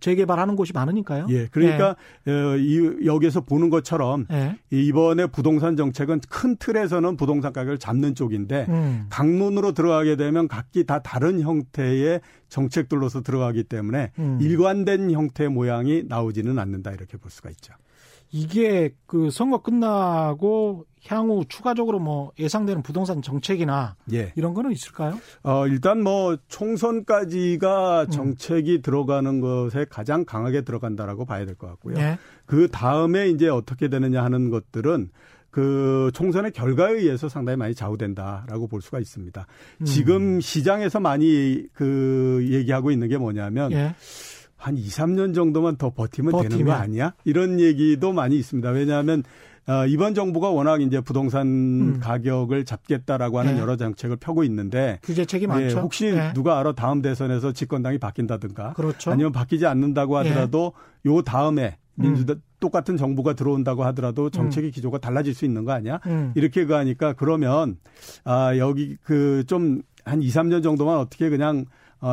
[0.00, 1.26] 재 개발하는 곳이 많으니까요.
[1.28, 1.94] 예, 그러니까
[2.26, 2.32] 예.
[2.32, 4.56] 어, 이, 여기서 보는 것처럼 예.
[4.70, 9.06] 이번에 부동산 정책은 큰 틀에서는 부동산 가격을 잡는 쪽인데 음.
[9.10, 14.38] 강문으로 들어가게 되면 각기 다 다른 형태의 정책들로서 들어가기 때문에 음.
[14.40, 17.74] 일관된 형태의 모양이 나오지는 않는다 이렇게 볼 수가 있죠.
[18.32, 24.32] 이게 그 선거 끝나고 향후 추가적으로 뭐 예상되는 부동산 정책이나 예.
[24.36, 25.18] 이런 거는 있을까요?
[25.42, 28.10] 어, 일단 뭐 총선까지가 음.
[28.10, 28.82] 정책이 음.
[28.82, 31.96] 들어가는 것에 가장 강하게 들어간다라고 봐야 될 것 같고요.
[31.98, 32.18] 예.
[32.46, 35.10] 그 다음에 이제 어떻게 되느냐 하는 것들은
[35.50, 39.46] 그 총선의 결과에 의해서 상당히 많이 좌우된다라고 볼 수가 있습니다.
[39.80, 39.84] 음.
[39.84, 43.94] 지금 시장에서 많이 그 얘기하고 있는 게 뭐냐면 예.
[44.56, 47.12] 한 2, 3년 정도만 더 버티면, 버티면, 되는 거 아니야?
[47.24, 48.70] 이런 얘기도 많이 있습니다.
[48.70, 49.22] 왜냐하면
[49.66, 52.00] 어, 이번 정부가 워낙 이제 부동산 음.
[52.00, 53.60] 가격을 잡겠다라고 하는 네.
[53.60, 55.76] 여러 정책을 펴고 있는데 규제책이 많죠.
[55.78, 56.32] 예, 혹시 네.
[56.34, 59.10] 누가 알아 다음 대선에서 집권당이 바뀐다든가 그렇죠.
[59.10, 61.12] 아니면 바뀌지 않는다고 하더라도 네.
[61.12, 62.42] 요 다음에 민주당 음.
[62.60, 64.72] 똑같은 정부가 들어온다고 하더라도 정책의 음.
[64.72, 66.00] 기조가 달라질 수 있는 거 아니야?
[66.06, 66.32] 음.
[66.34, 67.76] 이렇게 가니까 그러면
[68.24, 71.64] 아 여기 그 좀 한 2, 3년 정도만 어떻게 그냥 어,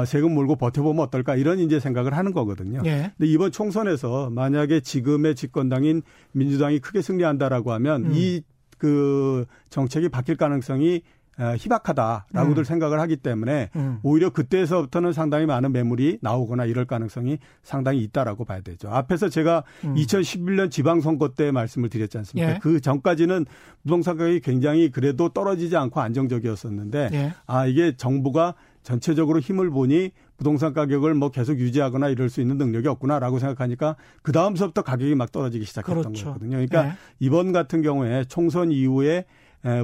[0.06, 2.82] 세금 몰고 버텨보면 어떨까 이런 이제 생각을 하는 거거든요.
[2.86, 3.12] 예.
[3.18, 8.12] 근데 이번 총선에서 만약에 지금의 집권당인 민주당이 크게 승리한다라고 하면 음.
[8.14, 11.02] 이그 정책이 바뀔 가능성이
[11.40, 12.64] 어, 희박하다라고들 음.
[12.64, 14.00] 생각을 하기 때문에 음.
[14.04, 18.90] 오히려 그때서부터는 상당히 많은 매물이 나오거나 이럴 가능성이 상당히 있다라고 봐야 되죠.
[18.90, 19.96] 앞에서 제가 음.
[19.96, 22.56] 2011년 지방선거 때 말씀을 드렸지 않습니까?
[22.56, 22.60] 예.
[22.62, 23.46] 그 전까지는
[23.84, 27.34] 부동산 가격이 굉장히 그래도 떨어지지 않고 안정적이었었는데 예.
[27.48, 28.54] 아 이게 정부가
[28.84, 34.32] 전체적으로 힘을 보니 부동산 가격을 뭐 계속 유지하거나 이럴 수 있는 능력이 없구나라고 생각하니까 그
[34.32, 36.26] 다음서부터 가격이 막 떨어지기 시작했던 그렇죠.
[36.26, 36.52] 거거든요.
[36.52, 36.92] 그러니까 네.
[37.20, 39.26] 이번 같은 경우에 총선 이후에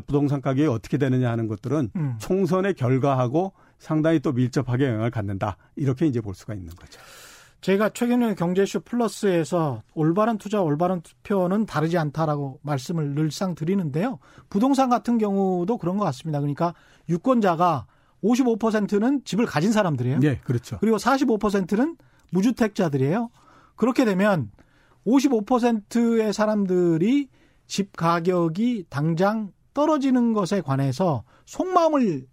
[0.08, 2.16] 부동산 가격이 어떻게 되느냐 하는 것들은 음.
[2.20, 5.58] 총선의 결과하고 상당히 또 밀접하게 영향을 갖는다.
[5.76, 7.00] 이렇게 이제 볼 수가 있는 거죠.
[7.62, 14.20] 제가 최경영의 경제쇼 플러스에서 올바른 투자, 올바른 투표는 다르지 않다라고 말씀을 늘상 드리는데요.
[14.50, 16.39] 부동산 같은 경우도 그런 것 같습니다.
[16.39, 16.74] 그러니까
[17.10, 17.86] 유권자가
[18.24, 20.20] 55%는 집을 가진 사람들이에요.
[20.20, 20.78] 네, 그렇죠.
[20.80, 21.97] 그리고 45%는
[22.32, 23.30] 무주택자들이에요.
[23.76, 24.51] 그렇게 되면
[25.05, 27.30] 55%의 사람들이
[27.68, 32.26] 집 가격이 당장 떨어지는 것에 관해서 속마음을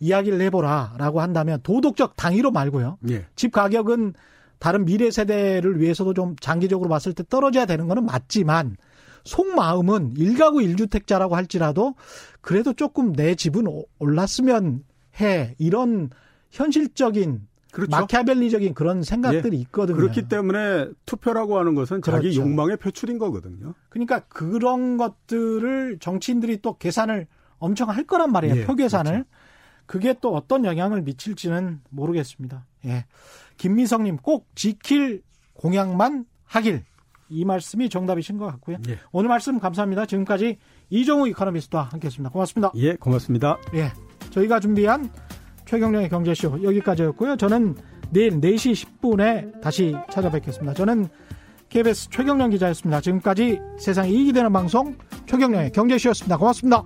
[0.00, 2.98] 이야기를 해보라라고 한다면 도덕적 당위로 말고요.
[3.10, 3.26] 예.
[3.36, 4.14] 집 가격은
[4.58, 8.76] 다른 미래 세대를 위해서도 좀 장기적으로 봤을 때 떨어져야 되는 거는 맞지만
[9.24, 11.94] 속마음은 일가구 일주택자라고 할지라도
[12.40, 13.66] 그래도 조금 내 집은
[13.98, 14.82] 올랐으면
[15.20, 16.10] 해 이런
[16.50, 17.90] 현실적인 그렇죠.
[17.90, 19.60] 마키아벨리적인 그런 생각들이 예.
[19.62, 19.96] 있거든요.
[19.96, 22.22] 그렇기 때문에 투표라고 하는 것은 그렇죠.
[22.22, 23.74] 자기 욕망의 표출인 거거든요.
[23.88, 27.26] 그러니까 그런 것들을 정치인들이 또 계산을
[27.58, 28.56] 엄청 할 거란 말이에요.
[28.56, 29.12] 예, 표 계산을.
[29.12, 29.28] 그렇죠.
[29.86, 32.66] 그게 또 어떤 영향을 미칠지는 모르겠습니다.
[32.86, 33.06] 예.
[33.56, 36.84] 김미성님 꼭 지킬 공약만 하길.
[37.28, 38.78] 이 말씀이 정답이신 것 같고요.
[38.88, 38.98] 예.
[39.12, 40.06] 오늘 말씀 감사합니다.
[40.06, 40.58] 지금까지
[40.90, 42.30] 이종우 이코노미스트와 함께했습니다.
[42.30, 42.72] 고맙습니다.
[42.76, 43.58] 예, 고맙습니다.
[43.74, 43.92] 예.
[44.30, 45.10] 저희가 준비한
[45.66, 47.36] 최경령의 경제쇼 여기까지였고요.
[47.36, 47.76] 저는
[48.10, 50.74] 내일 4시 10분에 다시 찾아뵙겠습니다.
[50.74, 51.08] 저는
[51.68, 53.00] KBS 최경령 기자였습니다.
[53.00, 56.36] 지금까지 세상에 이익이 되는 방송 최경령의 경제쇼였습니다.
[56.36, 56.84] 고맙습니다.